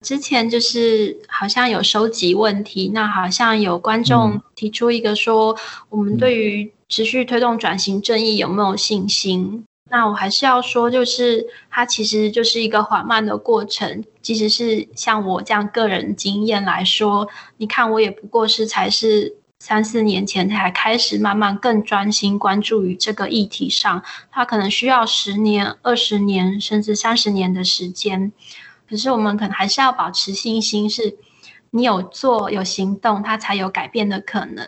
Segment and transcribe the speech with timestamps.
[0.00, 5.54] 之前就是好像有收集问题，那好像有观众提出一个说，
[5.90, 9.64] 我们对于持续推动转型正义有没有信心？
[9.90, 14.02] 那我还是要说，就是它其实就是一个缓慢的过程。
[14.22, 17.28] 即使是像我这样个人经验来说，
[17.58, 28.32] 你看我也不过是才是三四年前才开始慢慢更专心关注于这个议题上，它可能需要十年、二十年甚至三十年的时间。
[28.90, 31.16] 可是我们可能还是要保持信心，是
[31.70, 34.66] 你有做有行动，它才有改变的可能。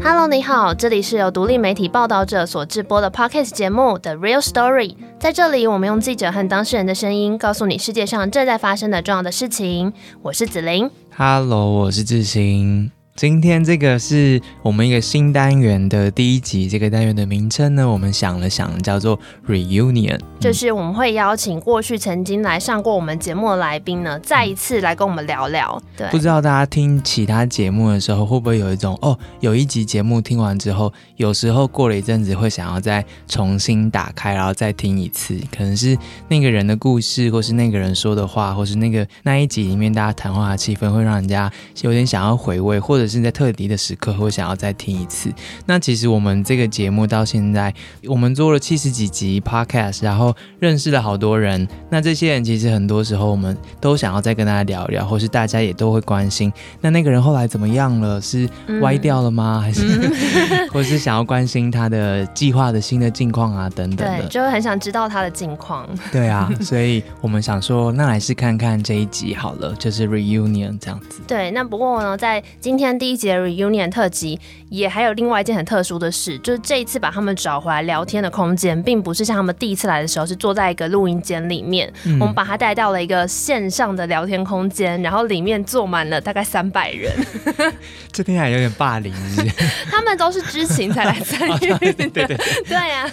[0.00, 4.94] Hello，你好，这里是由独立媒体报道者所制播的 Podcast 节目的 Real Story。
[5.18, 9.92] 在这里，我们用记者和当事人的声音，告诉你世界上正在发生的重要的事情。
[10.22, 10.88] 我是子玲。
[11.16, 12.92] Hello，我是志兴。
[13.14, 25.80] 今天这个是我们一个新单元的第一集，这个单元的名称呢，我们想了想，叫做 Reunion，就是我们会邀请过去曾经来上过我们节目的来宾呢，再一次来跟我们聊聊。
[25.94, 35.96] 对，不知道大家听其他节目的时候，会不会有一种哦，有一集节目听完之后，有时候过了一阵子会想要再重新打开，然后再听一次，可能是
[36.28, 43.01] 那个人的故事，或是那个人说的话，或是那个那一集里面大家谈话的气氛，会让人家有点想要回味，或者。
[43.02, 45.30] 者是在特定的时刻会想要再听一次。
[45.66, 51.66] 那其实我们这个节目到现在，我们做了七十几集 podcast，然后认识了好多人。
[51.90, 56.52] 那这些人其实很多时候我们都想要再跟大家聊聊，或是大家也都会关心。
[56.80, 58.20] 那那个人后来怎么样了？
[58.20, 58.48] 是
[58.80, 59.60] 歪掉了吗？
[59.60, 60.10] 还是
[60.70, 63.68] 或是想要关心他的计划的新的近况啊？
[63.74, 65.88] 等等的，就会很想知道他的近况。
[66.12, 71.20] 对啊，所以我们想说，那来试看看这一集好了，就是 reunion 这样子。
[71.26, 72.91] 对，那不过呢，在今天。
[72.98, 74.38] 第一节 reunion 特辑
[74.68, 87.12] 也还有另外一件很特殊的事，就是这一次把他们找回来聊天的空间，并不是像他们第一次来的时候是坐在一个录音间里面，我们把他带到了一个线上的聊天空间，然后里面坐满了大概三百人。
[88.12, 89.12] 这听起来有点霸凌。
[89.90, 93.10] 他们都是知情才来参与， 对对对对呀，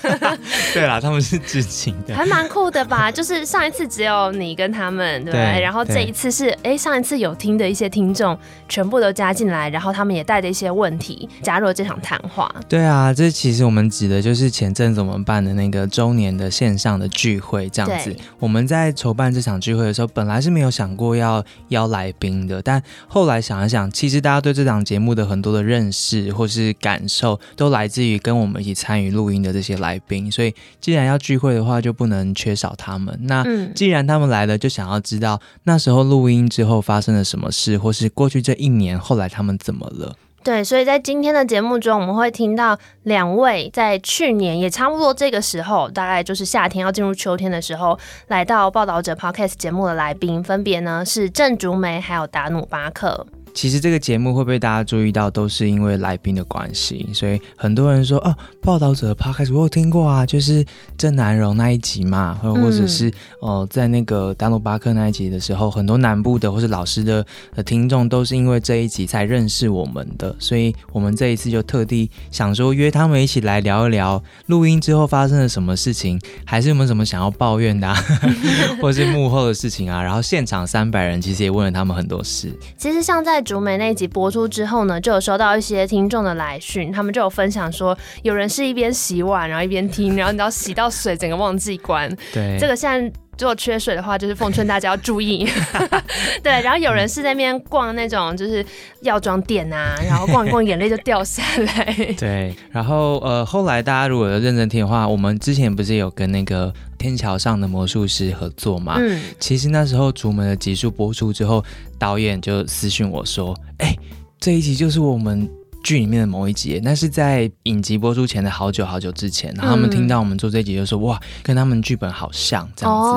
[0.74, 3.12] 对啦，他们是知情的，还蛮酷的吧？
[3.12, 8.38] 就是上一次只有你跟他们，对，然后这一次是哎，上一次有听的一些听众
[8.68, 9.69] 全部都加进来。
[9.70, 12.54] 然后他们也带着一些问题加入了这场谈话。
[12.68, 18.16] 对啊，这其实我们指的就是前阵子我们办的那个周年的线上的聚会，这样子。
[18.40, 30.32] 我们在筹办这场聚会的时候，本来是没有想过要邀来宾的，但后来想一想，其实大家对这档节目的很多的认识或是感受，都来自于跟我们一起参与录音的这些来宾。
[30.32, 33.18] 所以既然要聚会的话，就不能缺少他们。
[33.24, 33.44] 那
[33.76, 39.59] 既然他们来了，就想要知道那时候录音之后发生了什么事，或是过去这一年后来他们。
[39.60, 40.16] 怎么了？
[40.42, 53.28] 对，所以在今天的节目中，我们会听到两位在去年也差不多这个时候，大概就是夏天要进入秋天的时候，来到报道者 Podcast 节目的来宾，分别呢是郑竹梅还有达努巴克。
[53.54, 60.64] 其实这个节目会被大家注意到，都是因为来宾的关系，所以很多人说哦，报道者 podcast 我有听过啊，就是
[60.98, 63.12] 郑南荣那一集嘛，或或者是
[63.42, 77.98] 哦，在那个丹罗巴克那一集的时候，很多南部的或是老师的的听众都是因为这一集才认识我们的，所以我们这一次就特地想说约他们一起来聊一聊录音之后发生了什么事情，还是有没有什么想要抱怨的，啊，
[78.82, 80.02] 或是幕后的事情啊？
[80.02, 83.39] 然后现场三百人其实也问了他们很多事，其实像在。
[83.42, 92.10] 竹梅那一集播出之后呢，就有收到一些听众的来讯，他们就有分享说，有人是一边洗碗，然后一边听，然后你知道洗到水，整个忘记关。
[92.34, 95.48] 对，这个现在如果缺水的话，就是奉劝大家要注意。
[96.44, 98.66] 对，然后有人是在那边逛那种就是
[99.02, 101.96] 药妆店啊，然后逛一逛，眼泪就掉下来。
[102.20, 106.74] 对，然后呃，后来大家如果认真听的话，我们之前不是有跟那个。
[107.00, 108.98] 天桥上的魔术师合作嘛？
[109.00, 111.64] 嗯，其实那时候竹门的集数播出之后，
[111.98, 113.96] 导演就私讯我说：“哎，
[114.38, 115.50] 这一集就是我们
[115.84, 123.10] 剧里面的某一集。”那是在影集播出前的好久好久之前，然后他们听到我们做这集就说：“哇，跟他们剧本好像这样子。”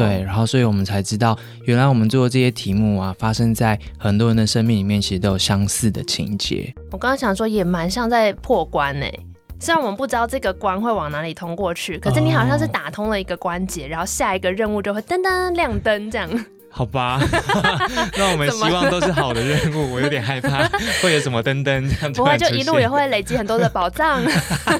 [0.00, 6.74] 对，然后所以我们才知道，原来我们做的这些题目啊，发生在很多人的生命里面，其实都有相似的情节。
[6.90, 9.06] 我刚刚想说，也蛮像在破关呢。
[9.60, 16.28] 虽然我们不知道这个关会往哪里通过去，可是你好像是打通了一个关节，然后下一个任务就会噔噔亮灯这样。
[16.76, 17.20] 好吧，
[18.18, 19.92] 那我们希望都是好的任务。
[19.94, 20.68] 我有点害怕
[21.00, 22.12] 会有什么登登这样。
[22.12, 24.20] 不会，就一路也会累积很多的宝藏。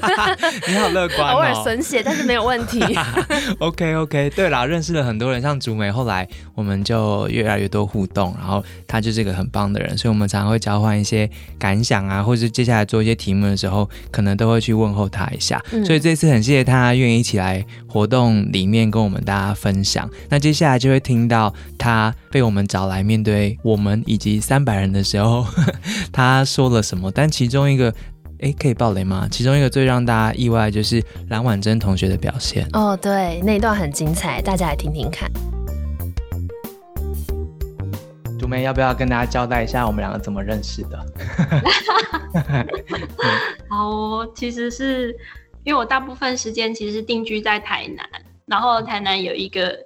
[0.67, 2.83] 你好乐观，偶尔损血，但是没有问题。
[3.59, 15.63] OK OK，对啦，认识了很多人，像竹梅，后来我们就越来越多互动，然后他就是一个很棒的人，所以我们常常会交换一些感想啊，或者接下来做一些题目的时候，可能都会去问候他一下。
[15.85, 20.09] 所以这次很谢谢他愿意一起来活动里面跟我们大家分享。
[20.27, 21.53] 那接下来就会听到。
[21.85, 25.45] 他被我们找来面对我们以及三百人的时候，
[26.11, 27.11] 他说了什么？
[27.11, 27.93] 但其中一个，
[28.39, 29.27] 哎，可以爆雷吗？
[29.29, 30.99] 其中一个最让大家意外就是
[31.29, 32.67] 蓝婉珍同学的表现。
[32.73, 35.29] 哦，对，那一段很精彩，大家来听听看。
[38.39, 41.05] 竹梅要不要跟大家交代一下我们两个怎么认识的？
[43.69, 45.15] 好，其实是
[45.63, 48.03] 因为我大部分时间其实是定居在台南，
[48.47, 49.77] 然后台南有一个。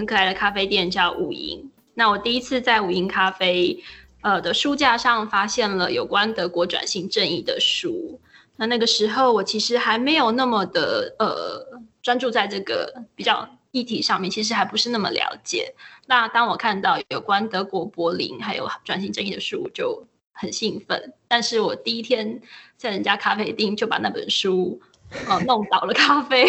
[0.00, 1.70] 很可爱的咖啡店叫五营。
[1.92, 3.84] 那我第一次在五营咖啡，
[4.22, 8.18] 呃的书架上发现了有关德国转型正义的书。
[8.56, 15.74] 那那个时候我其实还没有那么的呃专注在这个比较议题上面，其实还不是那么了解。
[16.06, 21.12] 那当我看到有关德国柏林还有转型正义的书，就很兴奋。
[21.28, 22.40] 但是我第一天
[22.78, 24.80] 在人家咖啡厅就把那本书。
[25.28, 26.46] 哦，弄倒了咖啡，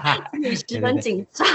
[0.66, 1.46] 十分紧张，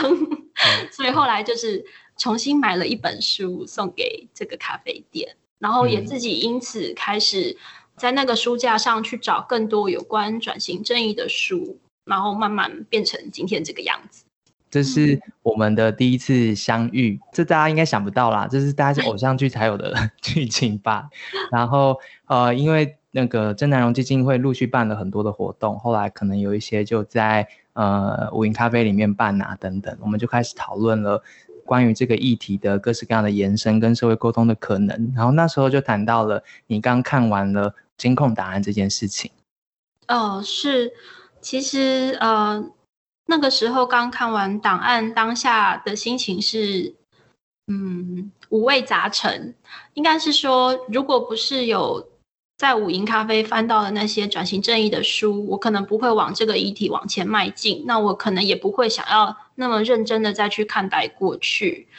[0.92, 1.86] 所以后来就是
[2.18, 7.58] 重新买了一本书送给这个咖啡店，然后也自己因此开始
[7.98, 14.24] 在那个书架上去找更多有关转型正义的书，然后慢慢变成今天这个样子。
[14.72, 21.10] 这是我们的第一次相遇，这大家应该想不到啦，这是大家是偶像剧才有的 剧情吧？
[21.52, 22.98] 然后呃，因为。
[23.18, 31.24] 那个真南荣基金会陆续办了很多的活动，后来可能有一些就在呃五营咖啡里面办啊等等，我们就开始讨论了
[31.66, 35.14] 关于这个议题的各式各样的延伸跟社会沟通的可能。
[35.16, 39.32] 然后那时候就谈到了你刚看完了监控档案这件事情。
[40.10, 40.92] 哦，是，
[41.40, 42.62] 其实呃
[43.28, 46.94] 那个时候刚看完档案，当下的心情是
[47.68, 49.56] 嗯五味杂陈，
[49.94, 52.06] 应该是说如果不是有。
[52.58, 57.84] 在五营咖啡翻到的那些转型正义的书，我可能不会往这个议题往前迈进。
[57.86, 61.90] 那我可能也不会想要那么认真的再去看待过去，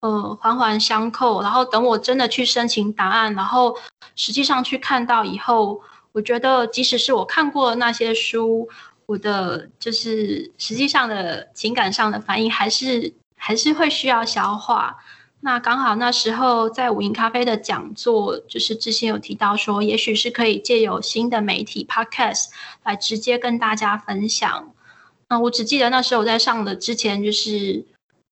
[0.00, 1.40] 呃，环环相扣。
[1.40, 3.78] 然后等我真的去申请答案，然后
[4.14, 5.80] 实际上去看到以后，
[6.12, 8.68] 我觉得即使是我看过那些书，
[9.06, 14.94] 我的就是实际上的情感上的反应，还是还是会需要消化。
[15.44, 22.50] 那刚好那时候在五营咖啡的讲座，就是之前有提到说，也许是可以借由新的媒体 podcast
[22.84, 24.72] 来直接跟大家分享。
[25.28, 27.84] 那我只记得那时候我在上的之前，就是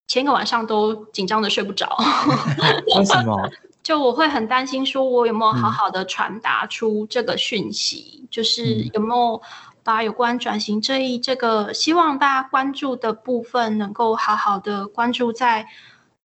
[0.06, 1.98] 前一个晚上都紧张的睡不着。
[2.96, 3.50] 为什么？
[3.82, 9.42] 就我会很担心，说我有没有好好的传达出这个讯息，就是有没有
[9.82, 15.66] 把有关转型这一这个希望大家关注的部分，能够好好的关注在。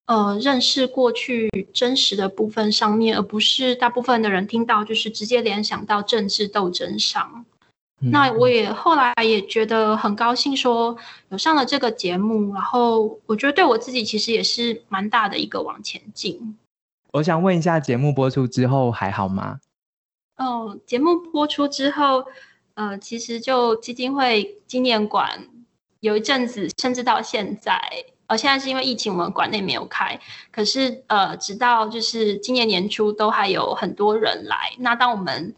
[0.07, 7.47] 呃，认识过去真实的部分上面，而不是大部分的人听到就是直接联想到政治斗争上。
[8.01, 10.95] 那我也后来也觉得很高兴，说
[11.31, 16.59] 有上了这个节目，然后我觉得对我自己其实也是蛮大的一个往前进。
[17.13, 19.61] 我想问一下，节目播出之后还好吗？
[20.37, 22.27] 哦，节目播出之后，
[22.75, 25.49] 呃，其实就基金会纪念馆
[26.01, 27.81] 有一阵子，甚至到现在。
[28.27, 30.19] 呃，现在是因为疫情，我们馆内没有开。
[30.51, 34.73] 可是，呃，直到就是今年年初，都还有很多人来。
[34.79, 35.55] 那当我们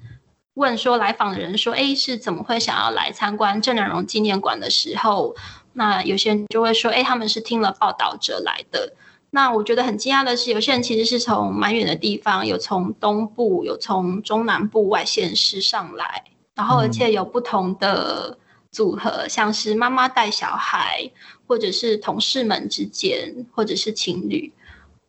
[0.55, 5.35] 问说来访的人说，哎，是怎么会想要来参观郑南荣纪念馆的时候，
[5.75, 8.95] 那有些人就会说，哎，他们是听了报道者来的。
[9.31, 18.39] 那我觉得很惊讶的是，有些人其实是从蛮远的地方，有从东部，有从中南部外县市上来，然后而且有不同的
[18.71, 21.11] 组合，像是妈妈带小孩。
[21.49, 24.53] 或者是同事们之间，或者是情侣，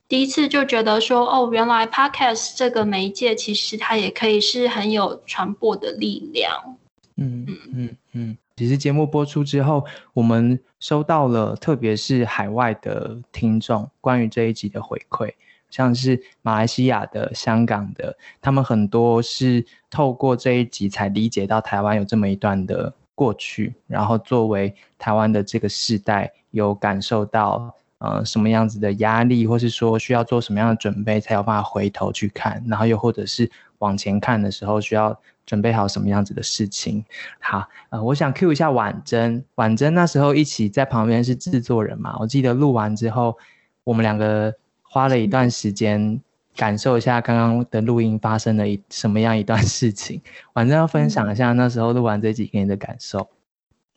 [0.07, 6.77] 第一次就觉得说，哦，原来 podcast 这个媒介其实它也可以是很有传播的力量。
[7.15, 8.37] 嗯嗯嗯嗯。
[8.55, 9.83] 其实节目播出之后，
[10.13, 15.33] 我们收到了，特别是海外的听众关于这一集的回馈，
[15.71, 22.93] 像是马来西亚的、香港的，他们很多是透过这一集才理解到台湾有这么一段的。
[23.17, 37.03] 过去，然后作为台湾的这个世代，有感受到呃什么样子的压力，或是说需要做什么样的准备，才有办法回头去看，然后又或者是往前看的时候，需要准备好什么样子的事情。
[37.39, 42.15] 好，呃，我想 Q 一下婉珍，婉珍那时候一起在旁边是制作人嘛？
[42.19, 43.35] 我记得录完之后，
[43.83, 46.21] 我们两个花了一段时间
[46.57, 50.21] 感受一下刚刚的录音发生了一什么样一段事情。
[50.53, 53.29] 婉珍要分享一下那时候录完这集给你的感受。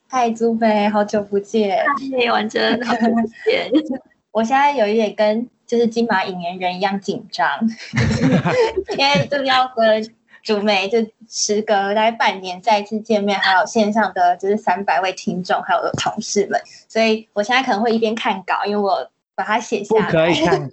[0.07, 1.85] 嗨，朱飞，好久不见。
[1.87, 3.71] 嗨，婉珍，好久不见。
[4.31, 7.49] 我现在有一点跟就是金马影言人一样紧张，
[8.97, 10.99] 因为就是要跟竹梅就
[11.29, 20.11] 时隔大概半年再次见面，还有线上的就是三百位听众，还有同事们，所以我现在可能会一边看稿，因为我把它写下来。
[20.11, 20.71] 可以看。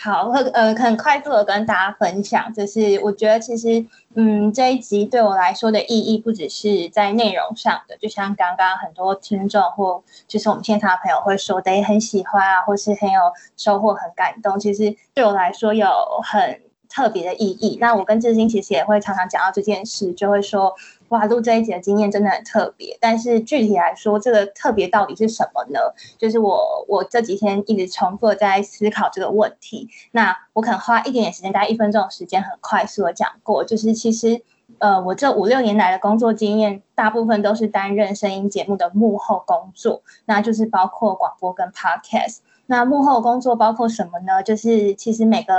[0.00, 13.20] 好，呃，很快速的跟大家分享，就是我觉得其实，嗯，这一集对我来说的意义不只是在内容上的，就像刚刚很多听众或就是我们现场的朋友会说的，也很喜欢啊，或是很有
[13.56, 14.56] 收获、很感动。
[14.60, 15.88] 其实对我来说有
[16.22, 17.78] 很特别的意义。
[17.80, 20.74] 那我跟志兴其实也会常常讲到这件事，就会说。
[21.08, 25.80] 哇，录这一集的经验真的很特别，但是具体来说，这个特别到底是什么呢？
[26.18, 29.88] 就是我我这几天一直重复在思考这个问题。
[30.10, 33.64] 那我可能花一点点时间，大概一分钟的时间，很快速的讲过。
[33.64, 34.42] 就是其实，
[34.80, 42.40] 呃，我这五六年来的工作经验，大部分都是担任声音节目的幕后工作，那就是包括广播跟 podcast。
[42.70, 44.42] 那幕后工作包括什么呢？
[44.42, 45.54] 就是其实每个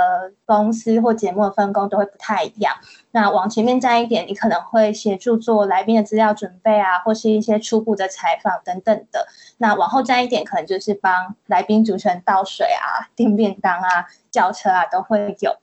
[0.46, 2.72] 公司或节目的分工都会不太一样。
[3.10, 9.26] 那往前面站一点，你可能会协助做来宾的资料准备啊，或是一些初步的采访等等的。
[9.58, 15.56] 那往后站一点，可能就是帮来宾主持人倒水啊、订便当啊、叫车啊，都会有。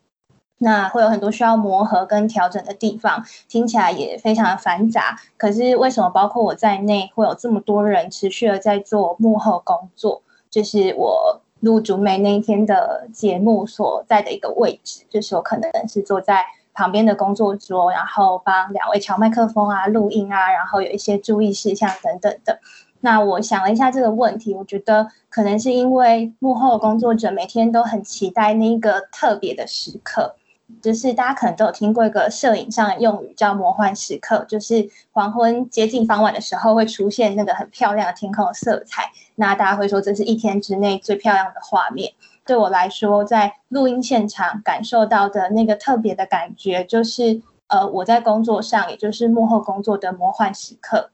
[0.60, 5.18] 那会有很多需要磨合跟调整的地方，听起来也非常的繁杂。
[5.38, 10.24] 可是为什么包括我在内，会有这么多人持续的在做幕后工作？
[10.58, 22.60] 就是我录竹梅那一天的节目所在的一个位置，就是我可能是坐在旁边的工作桌，然后帮两位调麦克风啊、录音啊，然后有一些注意事项等等的。
[23.02, 30.38] 那我想了一下这个问题，我觉得可能是因为幕后工作者每天都很期待那个特别的时刻。
[30.82, 39.12] 就是大家可能都有听过一个摄影上的用语，叫“魔幻时刻”，就是黄昏接近傍晚的时候会出现那个很漂亮的天空色彩。
[39.36, 42.14] 那大家会说这是一天之内最漂亮的画面。
[42.46, 51.10] 对我来说，在录音现场感受到的那个特别的感觉，就是呃我在工作上，也就是幕后工作的魔幻时刻。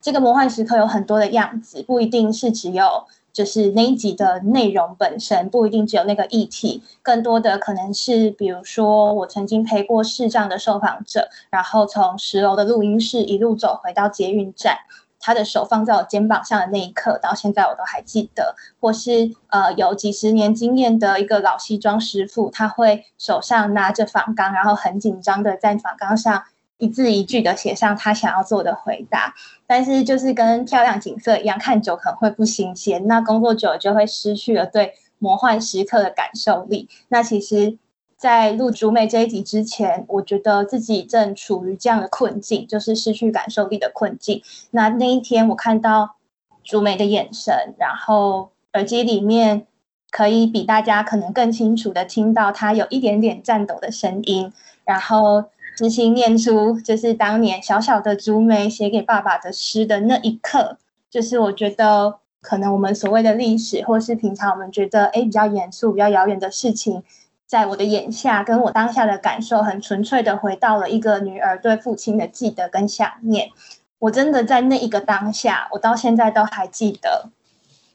[0.00, 3.06] 这个魔幻时刻有很多的样子，不一定是只有。
[3.34, 14.78] 就是那一集的内容本身不一定只有那个议题，更多的可能是，比如说我曾经陪过视障的受访者，然后从十楼的录音室一路走回到捷运站，
[15.18, 18.54] 他的手放在我肩膀上的那一刻，到现在我都还记得。
[18.80, 26.44] 或是呃有几十年经验的一个老西装师傅，他会手上拿着仿钢，然后很紧张的在仿钢上。
[26.84, 29.34] 一字一句的写上他想要做的回答，
[29.66, 33.06] 但是就是跟漂亮景色一样，看久可能会不新鲜。
[33.06, 36.90] 那工作久了就会失去了对魔幻时刻的感受力。
[37.08, 37.78] 那其实，
[38.18, 44.42] 在录竹美这一集之前，我觉得自己正处于这样的困境，就是失去感受力的困境。
[44.70, 46.16] 那那一天，我看到
[46.62, 49.66] 竹美的眼神，然后耳机里面
[50.10, 54.52] 可以比大家可能更清楚的听到他有一点点颤抖的声音，
[54.84, 55.44] 然后。
[55.76, 60.78] 执心念出，就是当年小小的竹梅写给爸爸的诗的那一刻，
[61.10, 67.02] 就是我觉得可能我们所谓的历史，或是平常我们觉得哎比较严肃、比较遥远的事情，
[67.46, 73.50] 在我的眼下，跟我当下的感受，很纯粹的回到了一个女儿对父亲的记得跟想念。
[73.98, 77.30] 我真的在那一个当下，我到现在都还记得。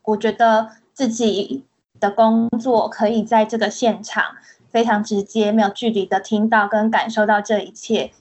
[0.03, 1.63] 我觉得自己
[1.99, 4.23] 的工作可以在这个现场。
[4.71, 8.11] 非常直接、没有距离的听到跟感受到这一切，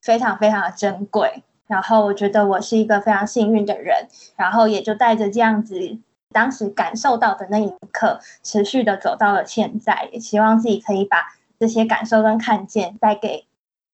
[0.00, 1.42] 非常非常的珍贵。
[1.66, 5.98] 然后我觉得我是一个非常幸运的人，然后也就带着这样子
[6.30, 10.08] 当时感受到的那一刻，持续的走到了现在。
[10.12, 13.46] 也希望自己可以把这些感受跟看见带给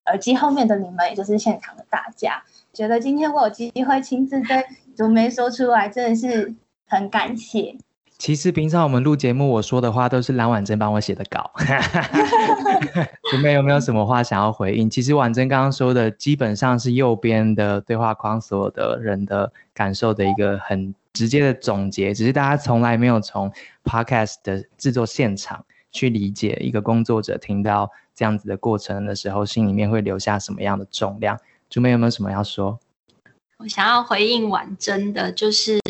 [0.07, 2.42] 耳机后面的你们，也就是现场的大家。
[2.73, 4.64] 觉得今天我有机会亲自对
[4.97, 6.54] 竹梅说出来，真的是
[6.88, 7.76] 很感谢。
[8.21, 11.50] 其实平常我们录节目，我说的话都是蓝婉珍帮我写的稿。
[13.33, 14.91] 准备有没有什么话想要回应？
[14.91, 22.12] 其实婉珍刚刚说的，基本上是右边的对话框所有的人的感受的一个很直接的总结。
[22.12, 23.50] 只是大家从来没有从
[23.85, 31.41] podcast 的制作现场去理解一个工作者听到这样子的过程的时候，心里面会留下什么样的重量。
[31.71, 32.79] 准备有没有什么要说？
[33.57, 35.81] 我想要回应婉珍的，就是。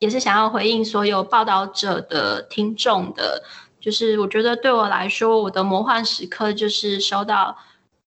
[0.00, 3.42] 也是想要回应所有报道者的听众的，
[3.78, 7.56] 就是我觉得对我来说，我的魔幻时刻就是收到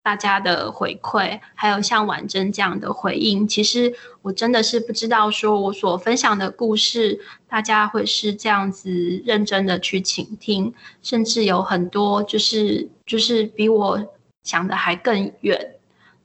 [0.02, 8.90] 大家的回馈，还有像婉珍这样的回应，其实我真的是不知道，说我所分享的故事，大家会是这样子
[9.24, 10.74] 认真的去倾听，
[11.04, 14.04] 甚至有很多就是就是比我
[14.42, 15.76] 想的还更远。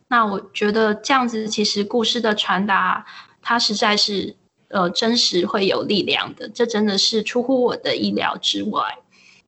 [0.09, 3.05] 那我觉得这样子，其实故事的传达，
[3.43, 4.35] 它实在是
[4.69, 8.99] 呃真实会有力量的，这真的是出乎我的意料之外。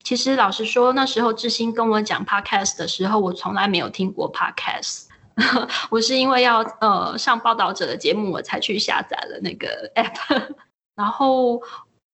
[0.02, 5.04] 其实老实说，那时候志新跟我讲 podcast 的时候，我从来没有听过 podcast。
[5.90, 10.54] 我是因为要呃上报道者的节目，我才去下载了那个 app。
[10.96, 11.60] 然后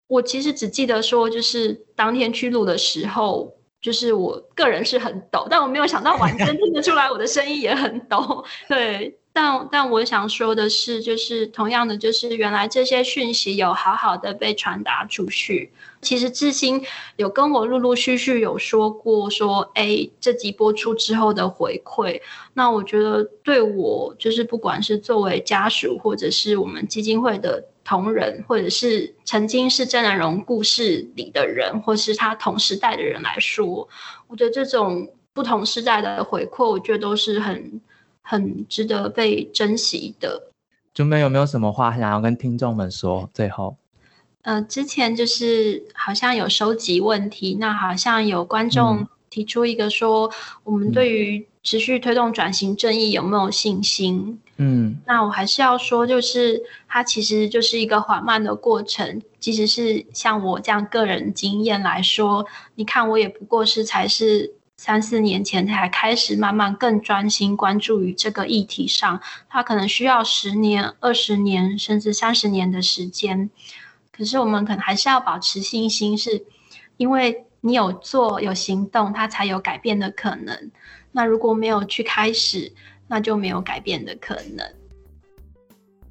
[0.09, 8.45] 我其实只记得说，就是当天去录的时候，就是我个人是很抖，但我没有想到完真听得出来我的声音也很抖。
[8.69, 9.19] 对。
[9.37, 15.71] 但但我想说的是，就是同样的，就是原来这些讯息有好好的被传达出去。
[16.00, 16.83] 其实志新
[17.16, 22.19] 有跟我陆陆续续有说过，说哎，这集播出之后的回馈。
[22.55, 33.87] 那我觉得对我，就是不管是作为家属，或者是我们基金会的同仁，或者是曾经是郑南荣故事里的人，或是他同时代的人来说，
[34.28, 37.83] 我觉得这种不同时代的回馈，我觉得都是很。
[38.28, 40.50] 很值得被珍惜的。
[40.92, 43.30] 竹妹有没有什么话想要跟听众们说？
[43.33, 43.76] 最后，
[44.42, 50.28] 呃，之前就是好像有收集问题，那好像有观众提出一个说，
[50.64, 54.40] 我们对于持续推动转型正义有没有信心？
[54.56, 59.23] 嗯，那我还是要说，就是它其实就是一个缓慢的过程。
[59.38, 64.56] 即使是像我这样个人经验来说，你看我也不过是才是。
[64.78, 73.49] 三四年前才开始慢慢更专心关注于这个议题上，他可能需要十年、二十年甚至三十年的时间。
[74.12, 76.45] 可是我们可能还是要保持信心，是
[76.99, 80.71] 因为你有做有行动，它才有改变的可能。
[81.11, 82.71] 那如果没有去开始，
[83.09, 84.66] 那就没有改变的可能。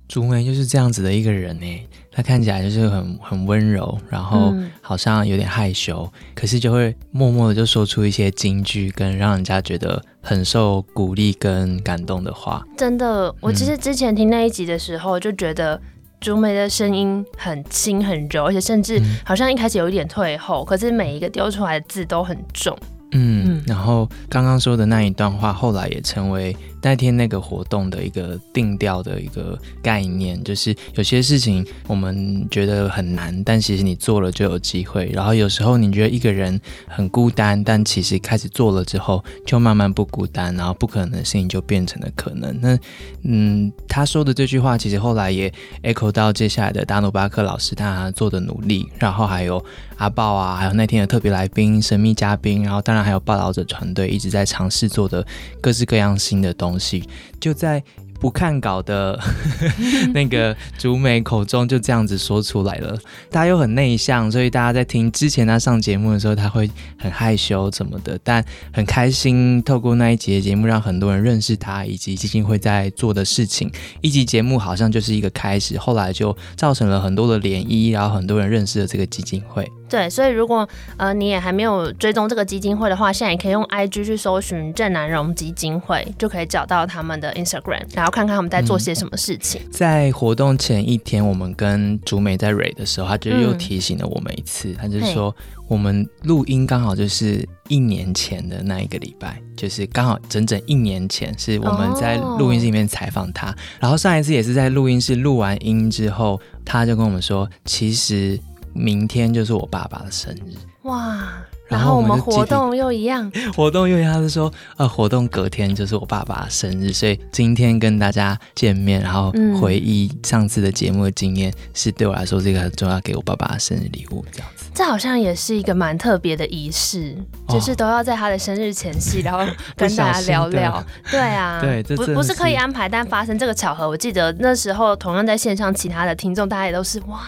[0.07, 12.65] 竹梅就是这样子的一个人呢，他看起来就是很很温柔，然后好像有点害羞，可是就会默默的就说出一些金句，跟让人家觉得很受鼓励跟感动的话。
[12.77, 15.77] 真的，我其实之前听那一集的时候，就觉得
[16.21, 22.73] 竹梅的声音很轻很柔，而且甚至好像一开始有一点退后，可是每一个丢出来的字都很重。
[23.11, 26.55] 嗯，然后刚刚说的那一段话，后来也成为。
[26.85, 35.09] 那天那个活动的一个定调的一个概念，就是有些事情我们觉得很难，但其实你做了就有机会。
[35.11, 42.55] 然后有时候你觉得一个人很孤单，但其实开始做了之后，就慢慢不孤单，然后不可能的事情就变成了可能。
[42.61, 42.77] 那
[43.23, 49.65] 嗯，他说的这句话，其实后来也 echo 到接下来的达努巴克老师他做的努力，然后还有
[49.97, 55.25] 阿豹啊，还有那天的特别来宾、神秘嘉宾，然后当然还有报道者团队一直在尝试做的
[55.59, 56.74] 各式各样新的东。
[56.75, 57.01] 东西
[57.39, 57.81] 就在
[58.19, 59.17] 不看稿的
[60.13, 62.97] 那个竹美口中就这样子说出来了。
[63.29, 68.17] 他又很内向，所以大家在听之前他上节目的时候，他会很害羞什么的。
[68.23, 73.71] 但很开心，透过那一集的节目，让很多人认识他以及基金会在做的事情。
[74.01, 79.69] 一集节目好像就是一个开始，后来就造成了很多的涟漪，然后很多人认识了这个基金会。
[79.87, 80.67] 对，所以如果
[80.97, 89.61] 呃你也还没有追踪这个基金会的话，现在也可以用 IG 去搜寻郑南荣基金会，就可以找到他们的 Instagram，然后看看他们在做些什么事情。
[89.71, 95.33] 在活动前一天，我们跟竹美在蕊的时候，他就又提醒了我们一次，他就说
[95.67, 108.39] 我们录音刚好就是一年前的那一个礼拜，就是刚好整整一年前是我们在录音室里面采访他，然后上一次也是在录音室录完音之后，他就跟我们说，其实。
[108.75, 111.23] 明天就是我爸爸的生日哇，
[111.67, 124.65] 然后我们活动又一样， 活动又一样，是说呃，活动隔天就是我爸爸的生日，所以今天跟大家见面，然后回忆上次的节目的经验，是对我来说是一个很重要给我爸爸的生日礼物，这样子。
[124.75, 129.39] 这好像也是一个蛮特别的仪式，就是都要在他的生日前夕，然后
[129.75, 130.85] 跟大家聊聊。
[131.09, 137.21] 对啊， 对，不不是可以安排，但发生这个巧合，我记得那时候同样在线上，其他的听众大家也都是哇。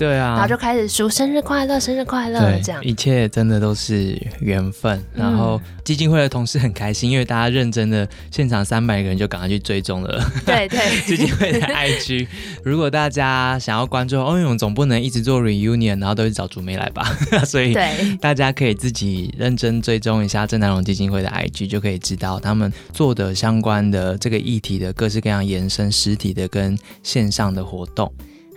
[0.00, 4.98] 对啊，然后就开始说生日快乐，生日快乐，这样一切真的都是缘分。
[5.14, 10.24] 然后基金会的同事很开心，因为大家认真的现场三百个人就赶快去追踪了。
[10.46, 12.26] 对对， 基金会的 IG。
[12.64, 17.04] 如果大家想要关注欧永，总不能一直做 reunion，然后都去找竹梅来吧。
[17.44, 17.76] 所以
[18.22, 28.10] 大家可以自己认真追踪一下郑南荣基金会的 IG，就可以知道他们做的相关的这个议题的各式各样延伸实体的跟线上的活动。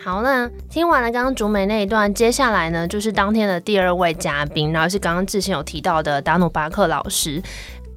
[0.04, 7.42] 好，那听完了刚刚竹美那一段，接下来呢，就是当天的第二位嘉宾，然后是刚刚之前有提到的达努巴克老师。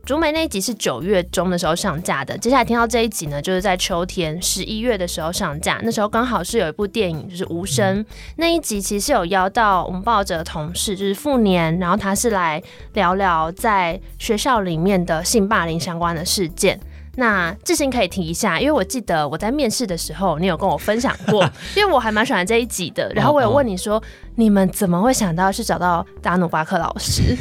[0.05, 5.81] 竹梅那一集是九月中的时候上架的，接下来听到这一集呢，就是在秋天十一月的时候上架。
[5.83, 8.05] 那时候刚好是有一部电影，就是《无声》
[8.37, 16.79] 那一集，其实有邀到我们报纸的同事，就是傅年，然后他是来聊聊在学校里面的性霸凌相关的事件。
[17.17, 21.43] 那志兴可以提一下，因为我记得我在面试的时候，你有跟我分享过，
[21.77, 23.11] 因为我还蛮喜欢这一集的。
[23.15, 24.03] 然后我有问你说，
[24.37, 27.37] 你们怎么会想到是找到达努巴克老师？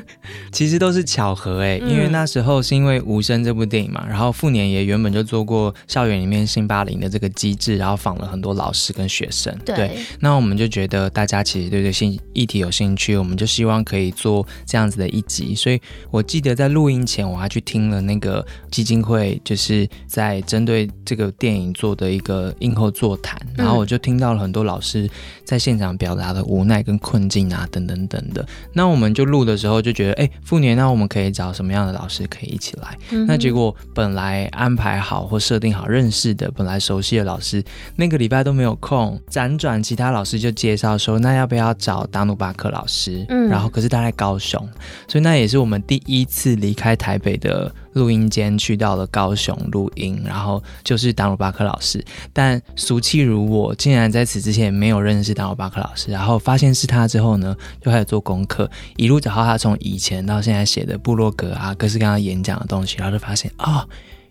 [0.52, 9.56] 其实都是巧合哎，因为那时候是因为《无声》这部电影嘛，然后傅年也原本就做过校园里面性霸凌的这个机制，然后访了很多老师跟学生。
[9.64, 15.54] 对，那我们就觉得大家其实对这性议题有兴趣，我们就希望可以做这样子的一集。
[15.54, 19.40] 所以我记得在录音前，我还去听了那个基金会。
[19.42, 25.08] 就是在针对这个电影做的一个映后座谈，然后我就听到了很多老师
[25.50, 28.46] 在现场表达的无奈跟困境啊，等等等的。
[28.72, 32.96] 那我们就录的时候就觉得，哎，复年，那我们可以找什么样的老师可以一起来？
[33.26, 37.60] 那结果本来安排好或设定好认识的、本来熟悉的老师，
[37.96, 39.20] 那个礼拜都没有空。
[39.28, 43.26] 辗转其他老师就介绍说，那要不要找达努巴克老师？
[43.28, 44.64] 嗯，然后可是他在高雄，
[45.08, 47.74] 所以那也是我们第一次离开台北的。
[47.92, 52.04] 录音间去到了高雄录音，然后就是达鲁巴克老师。
[52.32, 56.10] 但俗气如我，竟然在此之前没有认识达鲁巴克老师。
[56.10, 63.86] 然后发现是他之后呢，就开始做功课，一路找到他从以前到现在写的部落格啊，各式各样演讲的东西，然后就发现啊。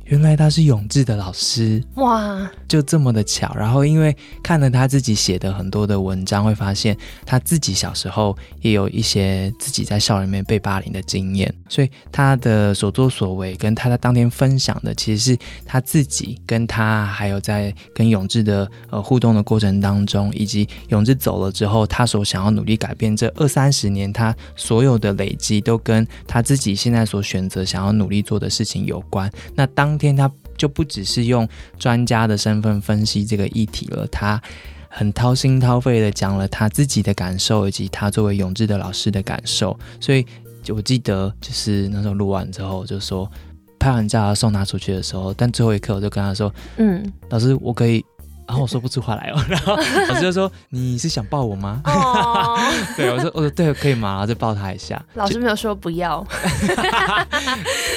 [0.10, 3.54] 原来他是永志的老师哇，就这么的巧。
[3.56, 29.32] 然后因为看了他自己写的很多的文章，会发现他自己小时候也有一些自己在校园里面被霸凌的经验，所以他的所作所为跟他在当天分享的，其实是他自己跟他还有在跟永志的呃互动的过程当中，以及永志走了之后，他所想要努力改变这二三十年他所有的累积，都跟他自己现在所选择想要努力做的事情有关。
[29.54, 34.42] 那当天他就不只是用专家的身份分析这个议题了，他
[34.88, 39.78] 很掏心掏肺的讲了他自己的感受，以及他作为永志的老师的感受。
[40.00, 40.26] 所以
[40.70, 43.30] 我记得就是那时候录完之后，就说
[43.78, 48.04] 拍完照要送他出去的时候，但最后一刻我就跟他说：“嗯，老师，我可以。”
[48.50, 49.76] 然后我说不出话来哦， 然后
[50.10, 52.58] 老师就说：“你是想抱我吗？”哦，
[52.98, 55.00] 对，我说：“我说对，可以吗？”然后就抱他一下。
[55.14, 56.26] 老师没有说不要。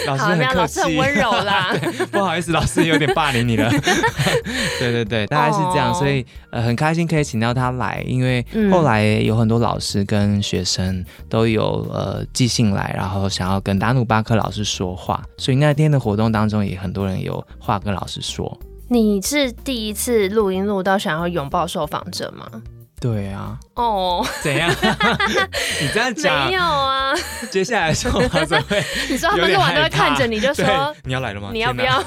[0.06, 1.74] 老师很客气，很温柔啦。
[2.10, 3.70] 不好意思，老师有点霸凌你了。
[4.78, 18.54] 对对对，大概是这样，所以呃很开心可以请到他来，因为后来有很多老师跟学生都有呃寄信来，然后想要跟达努巴克老师说话，所以那天的活动当中也很多人有话跟老师说。
[18.92, 22.46] 你是第一次录音录到想要拥抱受访者吗？
[23.00, 23.58] 对啊。
[23.74, 24.70] 哦，怎样？
[25.80, 27.14] 你这样讲没有啊？
[27.50, 28.84] 接下来说话怎么会？
[29.08, 31.48] 你说他们录完都会看着你，就说你要来了吗？
[31.52, 32.02] 你要不要？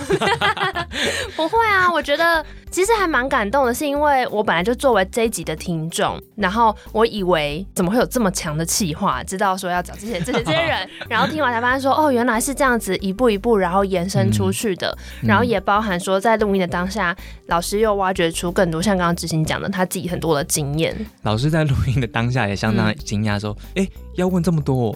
[1.35, 17.15] 不会啊，我觉得其实还蛮感动的，是因为我本来就作为这一集的听众，然后我以为怎么会有这么强的气话，知道说要找这些这些这些人，然后听完才发现说哦，原来是这样子一步一步，然后延伸出去的，然后也包含说在录音的当下，
[17.47, 21.54] 老师又挖掘出更多像刚刚执行讲的他自己很多的经验，老师。
[21.55, 24.95] 在录音的当下也相当惊讶，说：“哎，要问这么多？”哦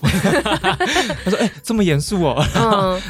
[1.24, 2.46] 他说：“哎，这么严肃哦。”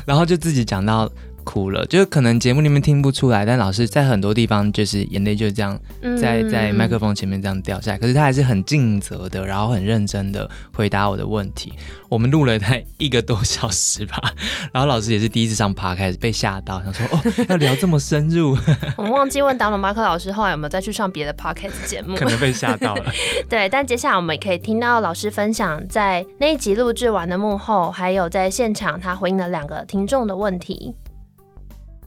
[0.06, 1.10] 然后就自己讲到。
[1.50, 5.80] 哭了，就是可能节目里面听不出来，但老师在很多地方就是眼泪就这样
[6.22, 7.98] 在在麦克风前面这样掉下来。
[7.98, 11.74] 可是他还是很尽责的，然后很认真的回答我的问题。
[12.08, 14.16] 我们录了他一个多小时吧，
[14.72, 18.56] 然后老师也是第一次上趴，开始被吓到，想说哦 要聊这么深入。
[18.96, 23.12] 我们忘记问达伦马克老师后来有没有再去上别的 podcast 节目，可能被吓到了。
[23.50, 30.94] 对，但接下来我们也可以听到老师分享在那一集录制完的幕后，还有在现场他回应了两个听众的问题。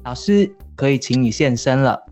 [0.05, 2.03] 老师，可以请你现身了。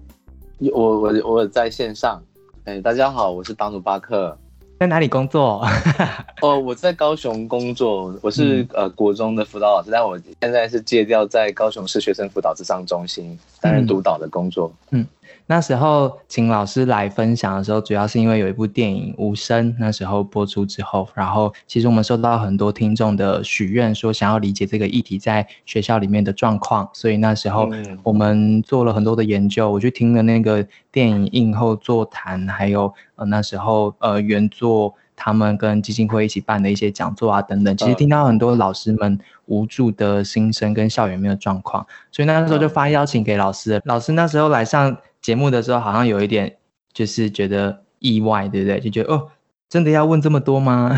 [0.73, 2.23] 我我我在线上。
[2.65, 4.37] 哎，大家好，我是达努巴克，
[4.79, 5.67] 在哪里工作？
[6.41, 14.73] 哦，我在高雄工作，我是呃国中的辅导老师，但我现在是借调在高雄市学生辅导智商中心担任督导的工作。
[14.91, 15.05] 嗯。
[15.51, 27.69] 那时候请老师来分享的时候，主要是因为有一部电影《无声》，那时候播出之后，然后其实我们收到很多听众的许愿，说想要理解这个议题在学校里面的状况，所以那时候
[28.05, 29.69] 我们做了很多的研究。
[29.69, 44.97] 我去听了那个电影映后座谈，还有呃那时候呃原作他们跟基金会一起办的一些讲座啊等等，其实听到很多老师们无助的心声跟校园面的状况，所以那时候就发邀请给老师，老师那时候来上。
[45.21, 46.57] 节目的时候好像有一点，
[46.93, 48.81] 就是觉得意外，对不对？
[48.81, 49.29] 就觉得哦，
[49.69, 50.95] 真的要问这么多吗？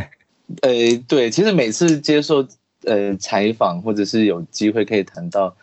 [0.60, 0.70] 呃，
[1.08, 2.46] 对，其实每次接受
[2.84, 5.54] 呃采访或者是有机会可以谈到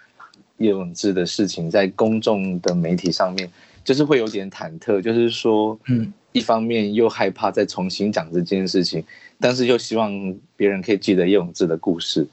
[0.57, 3.49] 叶永志的事情，在公众的媒体上面，
[3.83, 9.03] 就是会有点忐忑，就是说，嗯，一方面又害怕再重新讲这件事情，
[9.39, 12.27] 但是又希望别人可以记得叶永志的故事。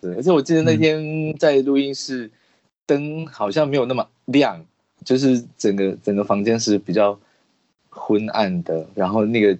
[0.00, 2.30] 对，而且我记得那天在录音室，
[2.84, 4.62] 灯好像没有那么亮，
[5.06, 7.18] 就是整个整个房间是比较
[7.88, 9.56] 昏暗的，然后那个。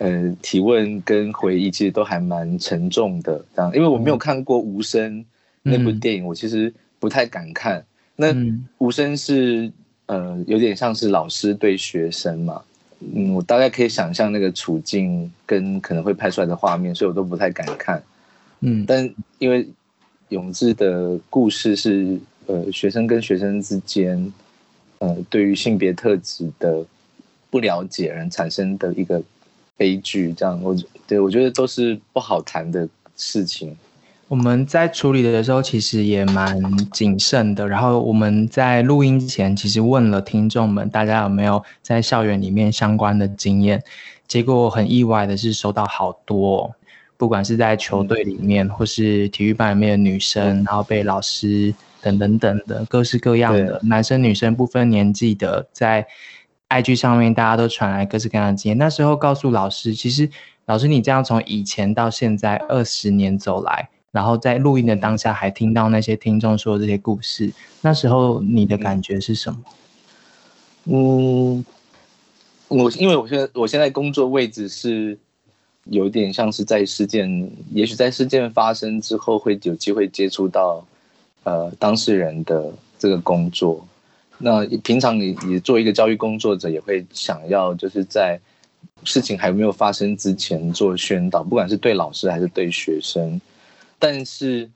[0.00, 5.18] 呃，提问跟回忆其实都还蛮沉重的，这样，因为我没有看过《无声》
[5.60, 7.84] 那部电影，我其实不太敢看。
[8.14, 8.32] 那
[8.78, 9.72] 《无声》是
[10.06, 12.62] 呃，有点像是老师对学生嘛，
[13.00, 18.00] 嗯，我大概可以想象那个处境跟可能会拍出来的画面，所以我都不太敢看。
[18.60, 19.68] 嗯，但因为
[20.28, 24.32] 永志的故事是呃，学生跟学生之间，
[24.98, 26.84] 呃，对于性别特质的
[27.50, 29.22] 不了解人产生的一个。
[29.78, 33.76] 悲剧这样，我对我觉得都是不好谈的事情。
[34.26, 37.68] 我们在处理的时候其实也蛮谨慎的。
[37.68, 43.80] 然后我们在录音前其实问了听众们，大家有没有在校园里面相关的经验？
[44.26, 46.74] 结果很意外的是收到好多，
[47.16, 56.06] 不管是在球队里面或是体育班里面的女生，然后被老师等等等的各式各样的男生女生不分年纪的在。
[56.70, 58.76] IG 上面大家都传来各式各样的经验。
[58.76, 60.28] 那时候告诉老师，其实
[60.66, 69.58] 老师你这样从以前到现在二十年走来，然后在录音的当下还听到那些听众说这些故事，那时候你的感觉是什么？
[70.84, 71.64] 嗯，
[72.68, 75.18] 我因为我现在我现在工作位置是
[75.84, 80.84] 有点像是在事件，也许在事件发生之后会有机会接触到
[81.48, 83.86] 呃当事人的这个工作。
[84.36, 88.38] 那平常你你做一个教育工作者，也会想要就是在
[89.02, 93.40] 事情还没有发生之前做宣导，不管是对老师还是对学生。
[93.98, 94.70] 但是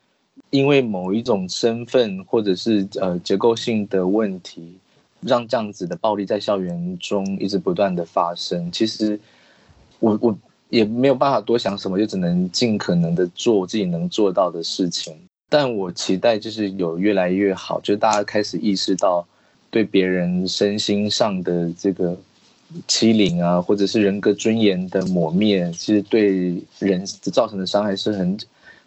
[0.50, 4.76] 因为某一种身份或者是呃结构性的问题，
[5.20, 8.72] 让这样子的暴力在校园中一直不断的发生。
[8.72, 9.20] 其实
[10.00, 10.36] 我我
[10.70, 15.14] 也没有办法多想什么，就只能尽可能的做自己能做到的事情。
[15.52, 19.24] 但我期待就是有越来越好，就是大家开始意识到。
[19.72, 22.14] 对别人身心上的这个
[22.86, 28.36] 欺凌啊，或者是人格尊严的抹灭，其实对人造成的伤害是很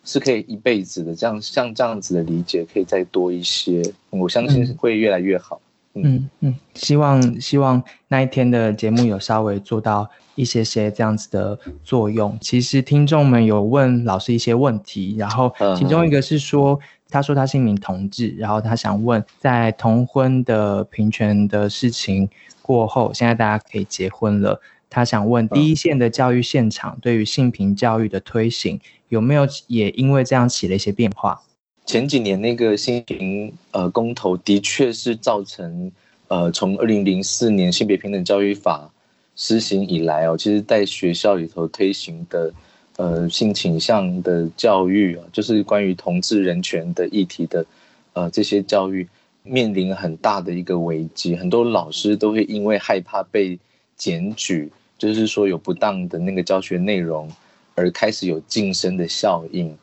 [0.04, 1.16] 是可以一辈子的。
[1.16, 5.60] 这样像这样子的理解可以再多一些，我相信会越来越好。
[5.96, 12.38] 嗯嗯，希望希望那一天的节目有稍微做到一些些这样子的作用。
[12.40, 16.80] 其实听众们有问老师一些问题，然后其中一个是说。
[17.08, 22.28] 他说他是一名同志，然后他想问，在同婚的平权的事情
[22.64, 24.60] 过后，现在大家可以结婚了。
[24.90, 31.40] 他想问，第一线的教育现场对于性平教育的推行，有没有也因为这样起了一些变化？
[31.86, 35.92] 前几年那个性平呃公投，的确是造成
[36.28, 38.90] 呃从二零零四年性别平等教育法
[39.36, 42.54] 施行以来哦，其实在学校里头推行的。
[42.98, 47.66] 呃，性倾向的教育啊，就是关于同志人权的议题的，
[48.14, 49.06] 呃，这些教育
[49.44, 53.60] 面临很大的一个危机，很多老师都会因为害怕被
[53.98, 57.30] 检举，就是说有不当的那个教学内容，
[57.76, 59.78] 而开始有晋升的效应。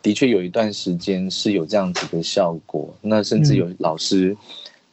[0.00, 4.36] 的确有一段时间是有这样子的效果，那甚至有老师，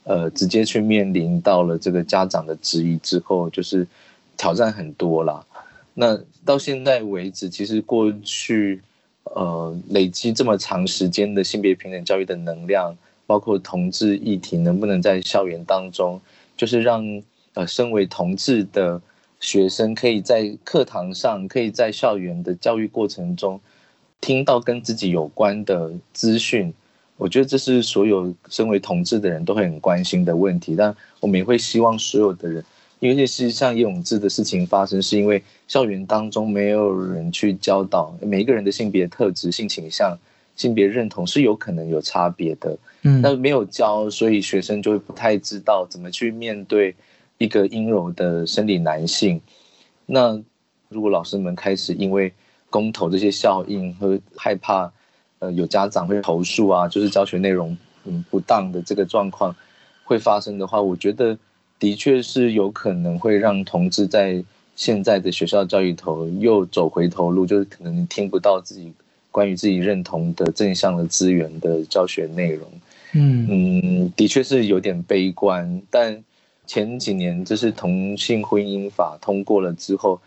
[0.04, 3.88] 呃，直接去面临到了这个家长的质疑之后，就是
[4.36, 5.46] 挑战很多啦。
[5.94, 8.82] 那到现在为止，其实过去，
[9.26, 12.96] 呃，累积这么长时间的性别平等教育的能量，
[13.28, 16.20] 包括同志议题，能不能在校园当中，
[16.58, 17.22] 就是让
[17.54, 19.02] 呃，身为同志的
[19.40, 23.60] 学生，可以在课堂上，可以在校园的教育过程中，
[24.20, 26.74] 听到跟自己有关的资讯。
[27.22, 30.76] 我觉得这是所有身为同志的人都会很关心的问题。
[30.76, 32.66] 但我们也会希望所有的人。
[33.00, 40.18] 因为这是像叶永志的事情发生，是因为校园当中没有人去教导每一个人的性别特质、性倾向、
[40.56, 42.76] 性别认同是有可能有差别的。
[43.04, 46.96] 嗯，那没有教，所以学生就会不太知道怎么去面对
[47.38, 49.40] 一个阴柔的生理男性。
[50.08, 50.42] 那
[50.90, 52.34] 如果老师们开始因为
[52.72, 54.92] 公投这些效应和害怕，
[55.42, 59.56] 呃，有家长会投诉啊，就是教学内容嗯不当的这个状况
[60.06, 61.38] 会发生的话，我觉得。
[61.82, 64.44] 的确是有可能会让同志在
[64.76, 68.94] 现在的学校教育头又走回头路，就是可能听不到自己
[69.32, 72.70] 关于自己认同的正向的资源的教学内容。
[73.14, 75.82] 嗯嗯，的确是有点悲观。
[75.90, 76.24] 但
[76.68, 80.22] 前几年就是同性婚姻法通过了之后，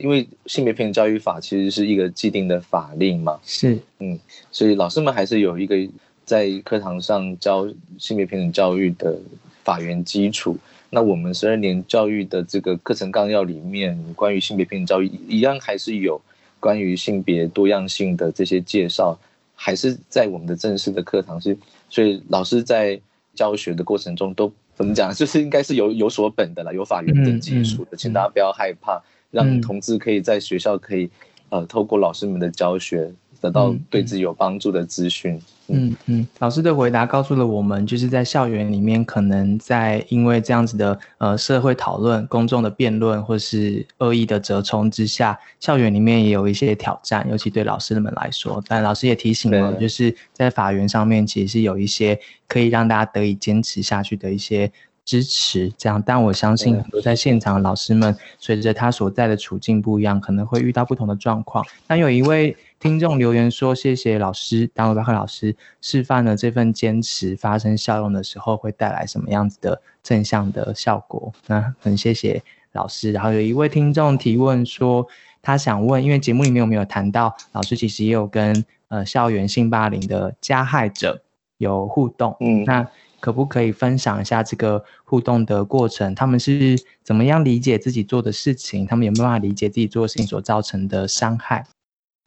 [0.00, 4.18] 因为性别平等教育法其实是一个既定的法令嘛，是，嗯，
[4.50, 5.76] 所以老师们还是有一个
[6.24, 9.18] 在课堂上教性别平等教育的
[9.62, 10.56] 法源基础。
[10.88, 16.20] 那我们十二年教育的这个课程纲要里面，关于性别平等教育一样还是有
[16.58, 19.16] 关于性别多样性的这些介绍，
[19.54, 21.56] 还是在我们的正式的课堂是，
[21.88, 23.00] 所以老师在
[23.34, 29.00] 教学的过程中都怎么讲，就是应该是有有所本的了，有法源的基础的，请大家不要害怕。
[29.30, 31.10] 让同志可以在学校可以，
[31.50, 35.40] 呃，透过老师们的教学，得到对自己有帮助的资讯。
[35.72, 48.60] 嗯嗯，老师的回答告诉了我们，就是在校园里面，可能在因为这样子的呃社会讨论、公众的辩论，或是恶意的折冲之下，校园里面也有一些挑战，尤其对老师们来说。
[48.66, 54.72] 但老师也提醒了，就是在法源上面，其实是有一些可以让大家得以坚持下去的一些。
[55.10, 61.66] 支持这样，但我相信很多在现场的老师们，随着他所在的处境不一样，可能会遇到不同的状况。
[61.88, 73.10] 那有一位听众留言说：“谢谢老师，当维巴克老师示范了这份坚持发生效用的时候，会带来什么样子的正向的效果？”那很谢谢老师。
[73.10, 75.04] 然后有一位听众提问说，
[75.42, 81.20] 他想问，因为节目里面有没有谈到老师其实也有跟呃校园性霸凌的加害者
[81.58, 82.36] 有互动？
[82.38, 82.86] 嗯，那。
[83.20, 86.14] 可不可以分享一下这个互动的过程？
[86.14, 88.86] 他们是怎么样理解自己做的事情？
[88.86, 91.64] 他们有没有办法理解自己做的事情所造成的伤害？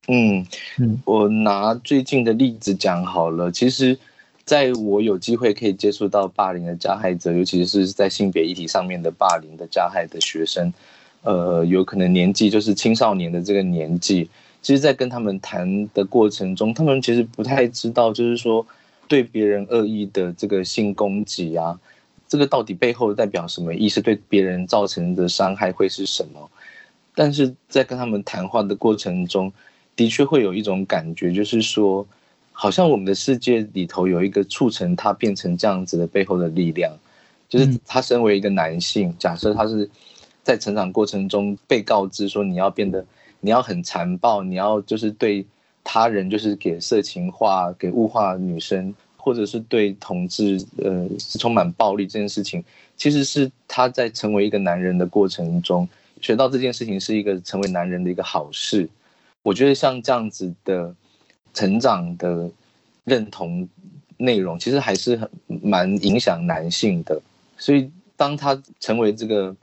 [0.07, 0.45] 嗯
[0.77, 3.51] 嗯，我拿最近的例子讲好了。
[3.51, 3.97] 其实，
[4.45, 10.71] 在我有机会可以接触到霸凌的加害者，尤其是在性别议题上面的霸凌的加害的学生，
[11.23, 14.29] 呃，有可能年纪就是青少年的这个年纪。
[14.61, 18.65] 其实，在跟他们谈的过程中，他们其实不太知道，就是说。
[19.07, 21.79] 对别人恶意的这个性攻击啊，
[22.27, 24.01] 这个到底背后代表什么意思？
[24.01, 26.49] 对别人造成的伤害会是什么？
[27.13, 29.51] 但是在跟他们谈话的过程中，
[29.95, 32.05] 的确会有一种感觉，就是说，
[32.51, 36.91] 好像我们的世界里头有一个促成他变成这样子的背后的力量，
[37.47, 39.87] 就是他身为一个男性，假设他是
[40.43, 43.05] 在成长过程中被告知说你要变得
[43.41, 45.45] 你要很残暴，你要就是对。
[45.83, 52.63] 他人就是给色情化、给物化女生，或者是对同志，呃，是充满暴力这件事情，
[52.95, 55.87] 其实是他在成为一个男人的过程中
[56.21, 58.89] 学到这件事情是一个成为男人的一个好事。
[59.41, 60.95] 我觉得像这样子的
[61.53, 62.49] 成长的
[63.03, 63.67] 认同
[64.15, 65.29] 内容，其实还是很
[65.61, 67.21] 蛮影响男性的。
[67.57, 69.53] 所以当他成为这个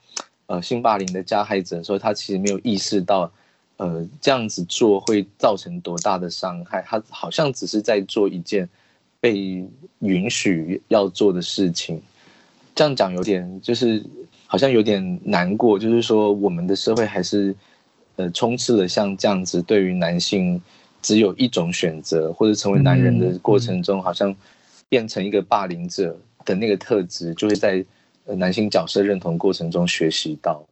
[0.47, 3.33] 呃性霸凌的加害者的时候，他其实没有意识到。
[3.81, 6.83] 呃，这样子做会造成多大的伤害？
[6.83, 8.69] 他好像只是在做一件
[9.21, 9.65] 被
[10.01, 11.99] 允许要做的事情。
[12.75, 14.05] 这样讲有点，就是
[14.47, 15.79] 好像有点难过。
[15.79, 17.55] 就是说，我们的社会还是
[18.17, 20.61] 呃充斥了像这样子，对于男性
[21.01, 24.37] 只有一种选择，或者成为男人的过程中，好像
[24.91, 26.15] 变成一个霸凌者
[26.45, 27.83] 的那个特质，就会在
[28.27, 30.63] 男性角色认同过程中学习到。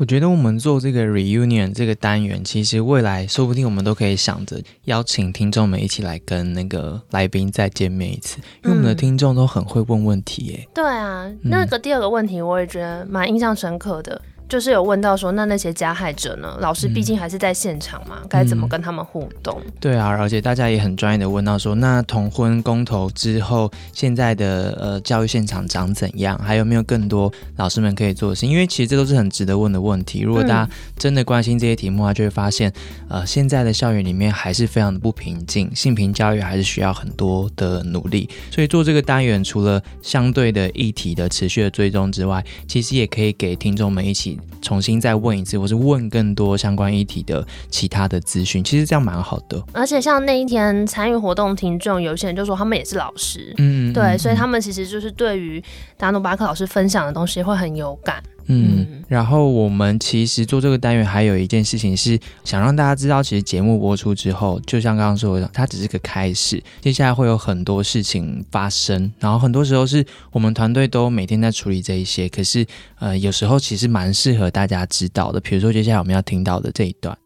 [0.00, 10.66] 我觉得我们做这个 reunion 这个单元，其实未来说不定我们都可以想着邀请听众们一起来跟那个来宾再见面一次，因为我们的听众都很会问问题耶。
[10.74, 14.22] 对啊，那个第二个问题我也觉得蛮印象深刻的。
[14.50, 16.58] 就是有问到说，那那些加害者呢？
[16.60, 19.62] 老师毕竟还是在现场嘛，该怎么跟他们互动？
[19.78, 26.36] 对啊，而且大家也很专业的问到说，那同婚公投之后，现在的呃教育现场长怎样？
[26.38, 28.44] 还有没有更多老师们可以做的事？
[28.44, 30.22] 因为其实这都是很值得问的问题。
[30.22, 32.72] 如果大家真的关心这些题目啊，就会发现，
[33.08, 38.28] 呃，现在的校园里面还是非常的不平静，性平教育还是需要很多的努力。
[38.50, 44.39] 所以做这个单元，除了相对的议题的持续的追踪之外，其实也可以给听众们一起。
[44.60, 49.62] 重新再问一次，或是问更多相关议题的其他的资讯，其实这样蛮好的。
[49.72, 55.62] 而且像那一天参与活动听众，有些人就说他们也是老师，嗯，对，所以他们其实就是对于
[55.96, 58.22] 达努巴克老师分享的东西会很有感。
[58.52, 69.12] 嗯，然后我们其实做这个单元还有一件事情是想让大家知道，其实节目播出之后，就像刚刚说的，它只是个开始，接下来会有很多事情发生。
[69.20, 72.66] 然后很多时候是我们团队都每天在处理这一些，可是
[72.98, 75.38] 呃，有时候其实蛮适合大家知道的。
[75.38, 77.16] 比如说接下来我们要听到的这一段。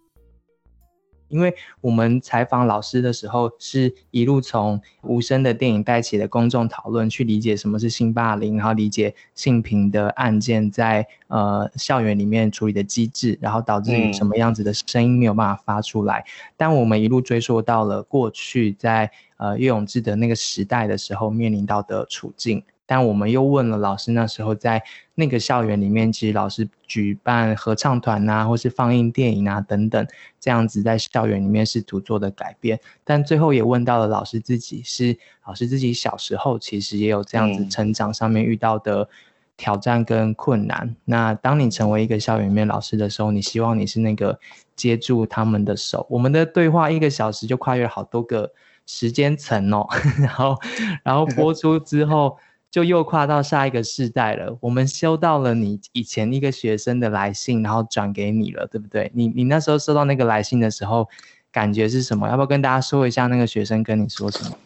[1.35, 16.25] 因为我们采访老师的时候，是一路从无声的电影带起的公众讨论，去理解什么是性霸凌，然后理解性平的案件在呃校园里面处理的机制，然后导致什么样子的声音没有办法发出来。
[16.57, 24.82] 但我们一路追溯到了过去，在呃岳永志的那个时代的时候面临到的处境，但我们又问了老师，那时候在
[25.14, 30.07] 那个校园里面，其实老师举办合唱团啊，或是放映电影啊等等，
[30.39, 32.78] 这样子在校园里面试图做的改变。
[33.05, 35.16] 但最后也问到了老师自己，是
[35.47, 39.09] 老师自己小时候其实也有这样子成长上面遇到的。
[39.57, 40.97] 挑战跟困难。
[41.05, 44.37] 那当你成为一个校园里面老师的时候，你希望你是那个
[44.74, 46.05] 接住他们的手。
[46.11, 48.51] 我们的对话一个小时就跨越好多个
[48.85, 49.87] 时间层哦，
[50.18, 50.59] 然后
[51.05, 52.37] 然后播出之后
[52.75, 54.59] 就又跨到下一个世代了。
[54.61, 59.12] 我们收到了你以前一个学生的来信，然后转给你了，对不对？
[59.14, 61.09] 你你那时候收到那个来信的时候，
[61.53, 62.29] 感觉是什么？
[62.29, 64.59] 要不要跟大家说一下那个学生跟你说什么？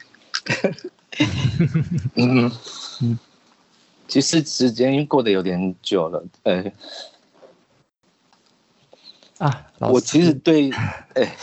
[2.15, 2.51] 嗯
[3.03, 3.19] 嗯。
[4.09, 6.65] 其实时间过得有点久了，呃，
[9.37, 10.71] 啊，我其实对，
[11.13, 11.37] 哎，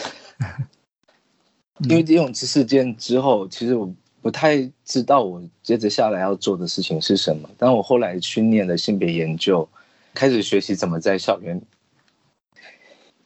[1.88, 3.94] 因为这种事件之后，其实我
[4.26, 7.48] 不太知道我接着下来要做的事情是什么。
[7.60, 9.70] 但我后来去念了性别研究，
[10.16, 11.62] 开始学习怎么在校园，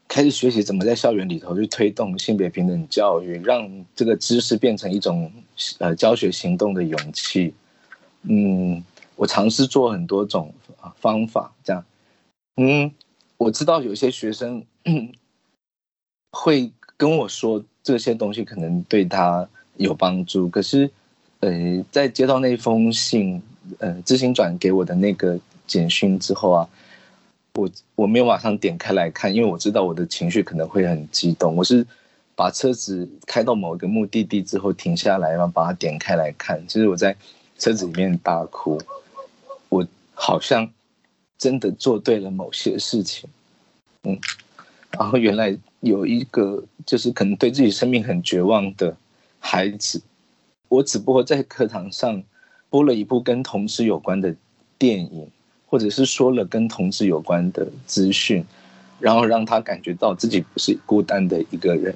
[0.10, 5.32] 开始学习怎么在校园里头去推动性别平等教育，让这个知识变成一种
[5.78, 7.54] 呃教学行动的勇气，
[8.24, 8.84] 嗯。
[9.16, 10.54] 我尝试做很多种
[10.96, 11.86] 方法，这样，
[12.56, 12.92] 嗯，
[13.38, 14.66] 我知道有些学生
[16.32, 19.50] 会跟我说这些东西可能对他
[19.80, 20.90] 有帮助，可是，
[21.40, 23.42] 呃，在接到那封信，
[23.80, 26.70] 呃，知行转给我的那个简讯之后啊，
[27.56, 31.86] 我我没有马上点开来看，因为我知道我的情绪可能会很激动，我是
[32.36, 37.16] 把车子开到某一个目的地之后停下来，然后把它点开来看，其实我在
[37.58, 38.80] 车子里面大哭。
[39.70, 40.70] 我好像
[41.38, 43.30] 真的做对了某些事情，
[44.04, 44.20] 嗯，
[44.92, 48.98] 然后原来有一个就是可能对自己生命很绝望的
[49.40, 50.02] 孩子，
[50.68, 52.24] 我只不过在课堂上
[52.70, 54.36] 播了一部跟同志有关的
[54.78, 55.32] 电影，
[55.66, 58.46] 或者是说了跟同志有关的资讯，
[59.00, 61.96] 然后让他感觉到自己不是孤单的一个人。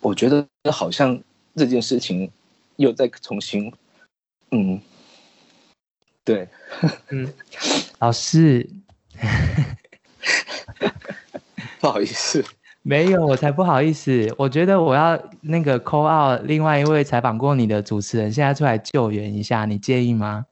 [0.00, 1.20] 我觉得好像
[1.54, 2.30] 这件事情
[2.76, 3.72] 又在重新，
[4.50, 4.80] 嗯。
[6.24, 6.48] 对，
[7.10, 7.32] 嗯，
[8.00, 8.68] 老师，
[11.78, 12.44] 不好意思，
[12.88, 14.32] 没有，我才不好意思。
[14.38, 20.46] 我觉得我要那个 call out 另外一位采访过你的主持人，现在出来救援一下，你介意吗？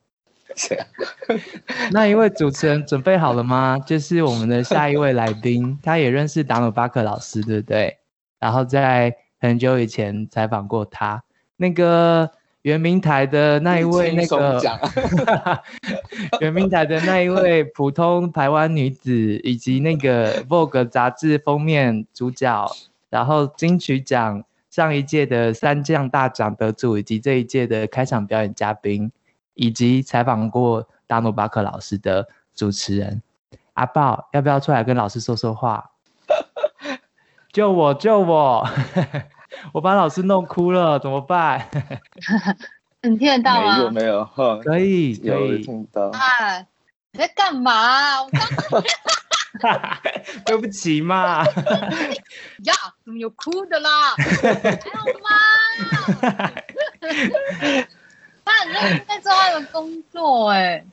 [1.93, 3.79] 那一位主持人准备好了吗？
[3.87, 7.99] 就是我们的下一位来宾，他也认识达努巴克老师，对不对？
[8.41, 11.23] 然后在很久以前采访过他，
[11.57, 12.29] 那个。
[12.65, 14.59] 圆明台的那一位，那个
[16.41, 19.13] 圆明 台的那一位普通台湾女子，
[19.45, 22.67] 以及那个 Vogue 杂志封面主角，
[23.11, 29.13] 然后金曲奖上一届的三将大奖得主，以及这一届的开场表演嘉宾，
[29.53, 33.21] 以及采访过达努巴克老师的主持人
[33.75, 35.91] 阿豹，要不要出来跟老师说说话？
[37.53, 37.93] 救我！
[37.93, 38.67] 救我！
[39.73, 41.69] 我把老师弄哭了，怎么办？
[43.03, 43.77] 你听得到吗？
[43.77, 44.25] 没有没有，
[44.65, 46.09] 可以可以听到。
[46.09, 46.59] 啊，
[47.13, 48.23] 你在干嘛？
[48.23, 48.83] 我刚
[50.47, 51.45] 对不起嘛。
[51.45, 52.75] 呀，
[53.05, 54.15] 怎么有哭的啦？
[54.17, 56.51] 还好吗？
[58.45, 60.85] 他很认真在做他的工作，哎，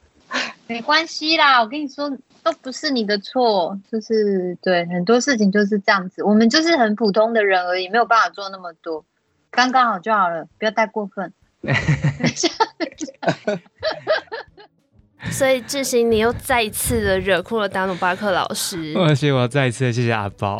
[0.67, 1.59] 没关系啦。
[1.61, 2.11] 我跟你说。
[2.43, 9.05] 都不是你的错，就是对很多事情就是这样子，我们就是很普通的人而已，没有办法做那么多，
[9.49, 11.33] 刚刚好就好了，不要太过分。
[15.29, 18.93] 所以志兴，你又再一次的惹哭了达努巴克老师。
[18.97, 20.57] 而 且我要再一次的谢谢阿包。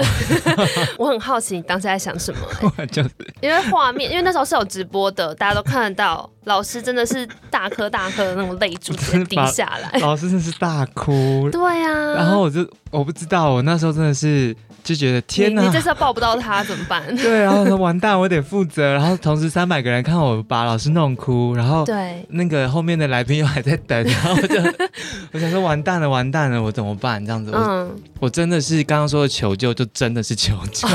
[0.98, 2.86] 我很好奇你当时在想什么？
[2.88, 3.10] 就是
[3.42, 8.94] 因为画面，因为那时候是有直播的，大家都看得到，老师真的是大颗大颗的那种泪珠
[9.26, 10.00] 滴下来。
[10.00, 11.50] 老师真的是大哭。
[11.52, 12.14] 对呀。
[12.14, 14.56] 然后我就我不知道，我那时候真的是。
[14.84, 15.62] 就觉得天哪！
[15.62, 17.04] 你这次抱不到他怎么办？
[17.18, 18.94] 对，然后说完蛋，我得负责。
[18.94, 24.56] 然后同时三百个人看我把老师弄哭，然后对那个后面的来宾又还在等，然后我就
[25.34, 27.24] 我想说完蛋了，完蛋了，我怎么办？
[27.26, 30.88] 这样子，嗯，我真的是刚刚说的求救，就真的是求救，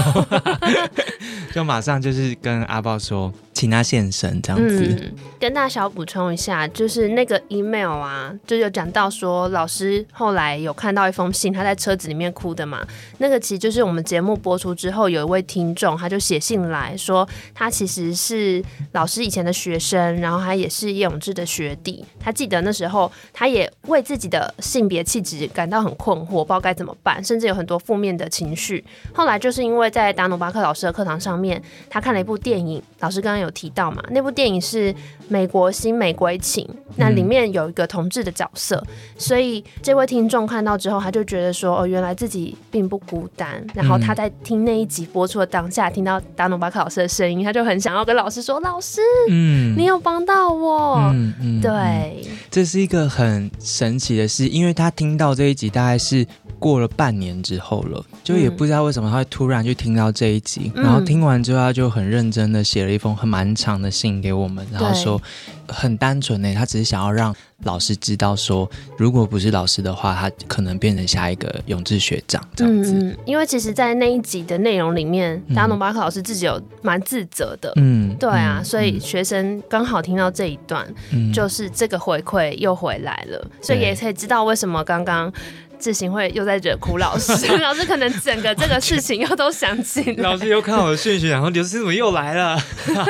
[1.55, 3.33] 就马上就是跟阿豹说。
[3.57, 12.87] 请他现身这样子，跟大家小补充一下，就是那个 email 啊，就有讲到说老师后来有看到一封信，他在车子里面哭的嘛。
[13.17, 22.05] 那个其实就是我们节目播出之后，有一位听众他就写信来说，他其实是老师以前的学生，然后他也是叶永志的学弟。
[22.21, 28.85] 他记得那时候他也为自己的性别气质感到很困惑，不知道该怎么办，甚至有很多负面的情绪。
[29.15, 33.46] 后来就是因为在达努巴克老师的课堂上面，他看了一部电影，老师刚刚有。
[33.47, 34.93] 有提到嘛，那部电影是
[35.29, 36.65] 《美国新玫瑰情》，
[36.97, 38.85] 那里面有一个同志的角色，
[39.17, 43.65] 所以这位听众看到之后，他就觉得说，哦，原来自己并不孤单。
[43.73, 56.27] 然后他在听那一集播出的当下，听到达努巴克老师的声音，他就很想要跟老师说：“老师，嗯，你有帮到我。”嗯嗯，对，这是一个很神奇的事，因为他听到这一集大概是。
[56.67, 65.23] 过了半年之后了，就也不知道为什么他会突然就听到这一集，然后听完之后他就很认真的写了一封很蛮长的信给我们，然后说
[65.69, 73.17] 很单纯呢，他只是想要让老师知道说，如果不是老师的话，他可能变成下一个永志学长这样子。
[73.25, 77.73] 因为其实，在那一集的内容里面，达努巴克老师自己有蛮自责的。
[77.77, 80.85] 嗯，对啊，所以学生刚好听到这一段，
[81.33, 85.33] 就是这个回馈又回来了，所以也可以知道为什么刚刚。
[85.79, 90.23] 自行会又在惹哭老师， 老师可能整个这个事情又都想起来。
[90.23, 92.59] 老师又看我的讯息，然后刘思怎么又来了？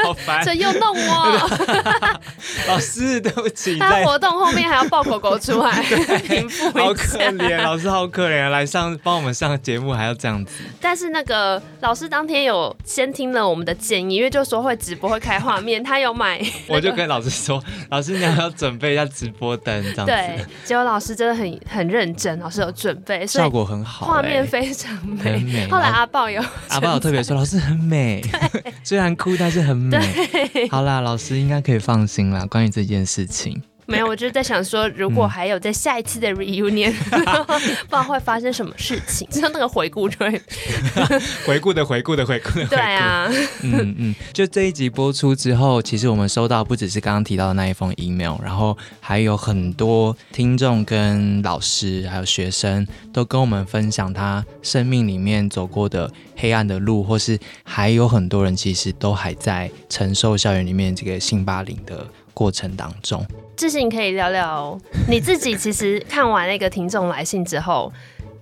[0.05, 0.45] 好烦！
[0.45, 1.51] 这又弄我。
[2.69, 3.79] 老师，对不起。
[3.79, 5.71] 他活动后面还要抱狗狗出来，
[6.75, 10.63] 好可怜，老师好可怜，来上帮我们上节目还要这样子。
[10.81, 16.41] 但是那个老师当天有先听了我们的建议，因为就说会直播会开画面，他有买。
[16.67, 20.07] 我就跟老师说，老师你要准备一下直播灯这样子。
[20.07, 22.56] 对，结果老师真的很很认真，老师。
[22.61, 25.67] 有准备，效果很好，画面非常美。
[25.71, 28.23] 后来阿豹有，阿豹有特别说，老师很美，
[28.85, 29.99] 虽然哭，但是很美。
[30.71, 33.63] 好啦，老师应该可以放心啦，关于这件事情。
[33.87, 40.43] 没有，我就是在想说，如果还有在下一次的 reunion， 不知道会发生什么事情，就像那个回顾就会
[41.47, 42.51] 回顾的回顾的回顾。
[42.65, 43.29] 对啊，
[43.63, 62.07] 嗯嗯，就这一集播出之后，其实我们收到不只是刚刚提到的那一封 email，然后还有很多听众跟老师还有学生都跟我们分享他生命里面走过的黑暗的路，或是还有很多人其实都还在承受校园里面这个性霸凌的
[62.37, 63.25] 过程当中。
[63.57, 64.79] 志信可以聊聊
[65.09, 67.91] 你自己，其实看完那个听众来信之后，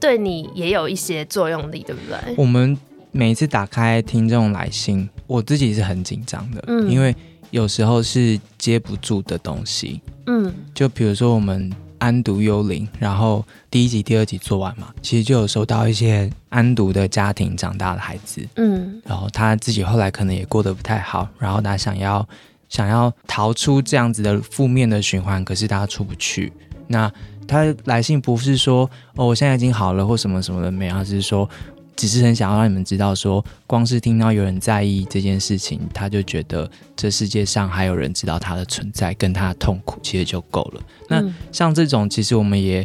[0.00, 2.34] 对你也有一些作用力，对不对？
[2.36, 2.76] 我们
[3.12, 7.14] 每一次打开听众来信，我自己是很紧张的，嗯，因为
[7.52, 22.28] 有时候是接不住的东西，嗯，就比如说我们安读幽灵，然后第一集、第二集做完嘛，其实就有收到一些安独的家庭长大的孩子，嗯，然后他自己后来可能也过得不太好，然后他想要。
[22.74, 26.52] 想要逃出这样子的负面的循环，可是他出不去。
[26.88, 27.08] 那
[27.46, 31.48] 他来信不是说哦，我现在已经好了或什么什么的没有，只是说，
[31.94, 40.82] 只是很想要让你们知道，说光是听到有人在意这件事情，他就觉得这世界上还有人知道他的存在，跟他的痛苦其实就够了。
[41.08, 41.22] 那
[41.52, 42.84] 像这种，其实我们也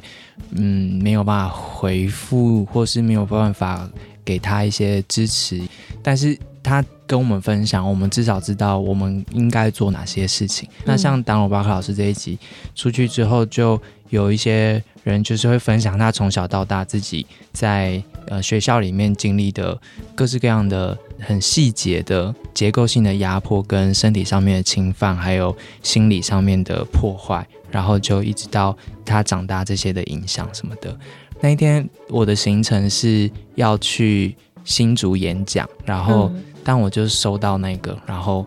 [0.51, 3.89] 嗯没有办法回复，或是没有办法
[4.23, 5.59] 给他一些支持，
[6.03, 6.37] 但是。
[6.69, 10.69] 他跟我们分享，我们至少知道我们应该做哪些事情。
[10.85, 12.37] 那像达罗巴克老师这一集
[12.75, 19.75] 出去之后，就有一些人就是会分享他从小到大自己在呃学校里面经历的
[20.13, 30.95] 各式各样的很细节的结构性的压迫，跟身体上面的侵犯，还有心理上面的破坏，然后就一直到他长大这些的影响什么的。
[31.41, 36.31] 那一天我的行程是要去新竹演讲，然后。
[36.63, 38.45] 但我就是收到那个，然后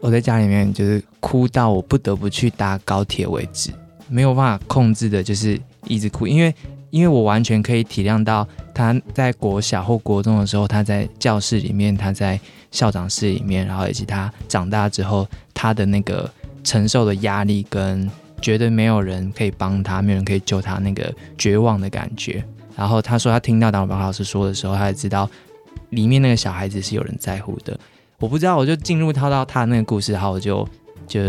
[0.00, 3.70] 我在家里面就是哭到我不得不去搭高铁为止，
[4.08, 6.54] 没有办法控制的，就是一直哭，因为
[6.90, 12.38] 因为我完全可以体谅到他在国小或国中的时候，他在教室里面，他在
[12.70, 16.30] 校长室里面，然后以及他长大之后他的那个
[16.62, 18.08] 承受的压力，跟
[18.40, 22.44] 觉得没有人可以帮他，没有人可以救他那个绝望的感觉。
[22.76, 25.28] 然后他说他听到党宝老师说的时候，他也知道。
[25.94, 27.78] 里面那个小孩子是有人在乎的，
[28.18, 30.68] 我不知道，我就进入套到他那个故事，然后我就
[31.06, 31.20] 就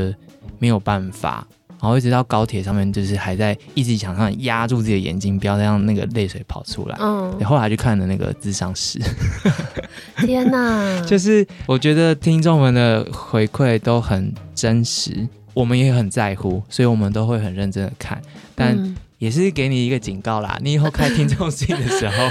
[0.59, 1.45] 没有办法，
[1.81, 6.97] 然后一直到高铁上面，就是还在一直想上压住自己的眼睛，不要让那个泪水跑出来。
[6.99, 8.99] 嗯，后来就看了那个智商师，
[10.25, 11.01] 天哪！
[11.07, 18.21] 就是我觉得听众们的回馈都很真实，我们也很在乎，所以我们都会很认真的看，
[18.55, 18.95] 但。
[19.17, 22.29] 也是给你一个警告啦，你以后开听众信的时候，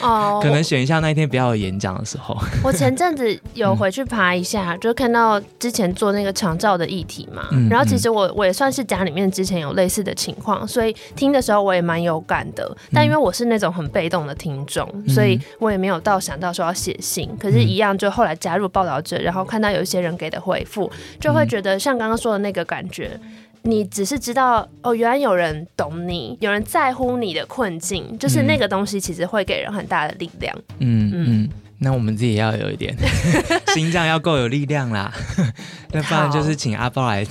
[0.08, 2.36] 哦， 可能选一下那一天不要有演讲的时候。
[2.62, 12.76] 我前阵子 有回去爬一下，就看到之前做那个长照的议题嘛，然后其实我我也算是家里面之前有类似的情况，所以听的时候我也蛮有感的。
[12.92, 17.28] 但因为我是那种很被动的听众，所以我也没有到想到说要写信。
[17.38, 23.18] 可是，一样就后来加入报道者，然后看到有一些人给的回复，就会觉得像刚刚说的那个感觉。
[23.62, 30.56] 你只是知道哦，原来有人懂你，有人在乎你的困境，就是那个东西，其实会给人很大的力量。
[30.78, 31.10] 嗯。
[31.14, 31.48] 嗯，
[31.82, 32.94] 那我们自己要有一点
[33.74, 35.10] 心脏要够有力量啦，
[35.92, 37.26] 那不然就是请阿豹来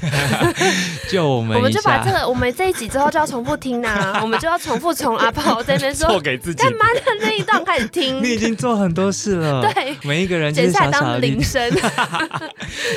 [1.10, 1.56] 救我们。
[1.56, 8.24] 我们就把这个，我们这一集之后就要重复听呐，我们就要重复从阿豹这边说，做给自己干嘛的那一段开始听。
[8.24, 11.62] 你已经做很多事了，对，每一个人剪下来当铃声。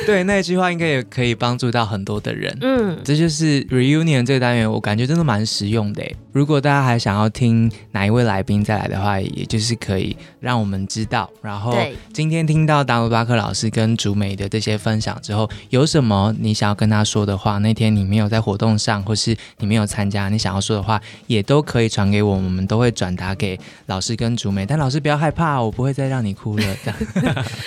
[0.07, 2.57] 对，那一句话应该也可以帮助到很多的人。
[2.63, 6.03] 嗯，这就是 reunion 这个单元，我感觉真的蛮实用的。
[6.33, 11.31] 如果大家还想要听哪一位来宾再来的话，也就是可以让我们知道。
[11.43, 11.77] 然后
[12.13, 17.59] 今天听到达鲁巴克老师跟竹美的这些分享之后，有什么你想要跟他说的话？
[17.59, 24.65] 那天你没有在活动上，或是你没有参加，你想要说的话，也都可以传给我，我们都会转达给老师跟竹美。
[24.65, 26.65] 但老师不要害怕，我不会再让你哭了。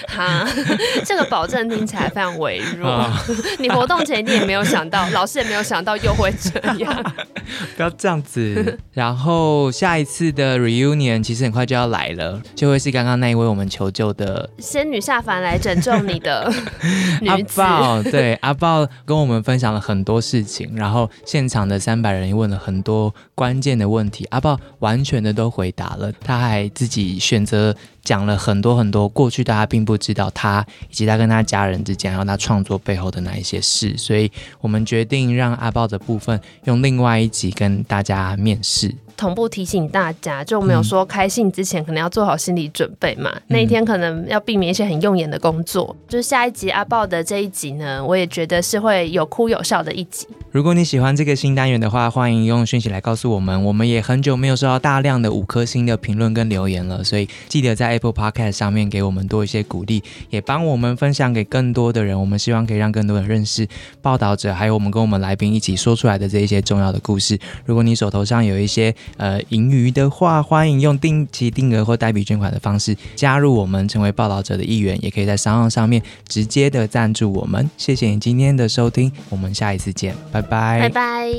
[0.08, 0.48] 哈，
[1.06, 3.12] 这个保证听起来非常微弱。
[3.60, 7.14] 你活动前一定也没有想到，老师也没有想到又会这样。
[7.76, 8.78] 不要这样子。
[8.92, 16.52] 然后下一次的 reunion 其实很快就要来了，就会是刚刚那一位我们求救的仙女下凡来拯救你的
[17.28, 18.02] 阿豹。
[18.04, 27.76] 对，阿豹跟我们分享了很多事情，然后现场的三百人问了很多关键的问题，阿豹完全的都回答了，他还自己选择。
[28.06, 34.32] 讲了很多很多过去大家并不知道他以及他跟他家人之间，还有他创作背后的那一些事，所以
[34.62, 38.96] 我们决定让阿豹的部分用另外一集跟大家面试。
[39.18, 43.32] 同步提醒大家，就没有说开信之前可能要做好心理准备嘛。
[43.48, 45.96] 那一天可能要避免一些很用眼的工作。
[46.08, 50.28] 就是下一集阿豹的这一集呢，我也觉得是会有哭有笑的一集。
[50.52, 53.64] 如果你喜欢这个新单元的话，欢迎用讯息来告诉我们。
[53.66, 62.20] 我们也很久没有收到大量的五颗星的评论跟留言了，所以记得在 Apple Podcast 上面给我们多一些鼓励，也帮我们分享给更多的人。
[62.20, 63.68] 我们希望可以让更多人认识
[64.02, 67.38] 报道者，还有我们跟我们来宾一起说出来的这一些重要的故事。
[67.66, 68.94] 如果你手头上有一些。
[69.18, 74.98] 呃，盈余的话，欢迎用定期定额或代笔捐款的方式加入我们，成为报道者的一员。
[75.02, 77.70] 也可以在商号上面直接的赞助我们。
[77.78, 80.80] 谢谢你今天的收听，我们下一次见，拜拜。
[80.80, 81.32] 拜拜。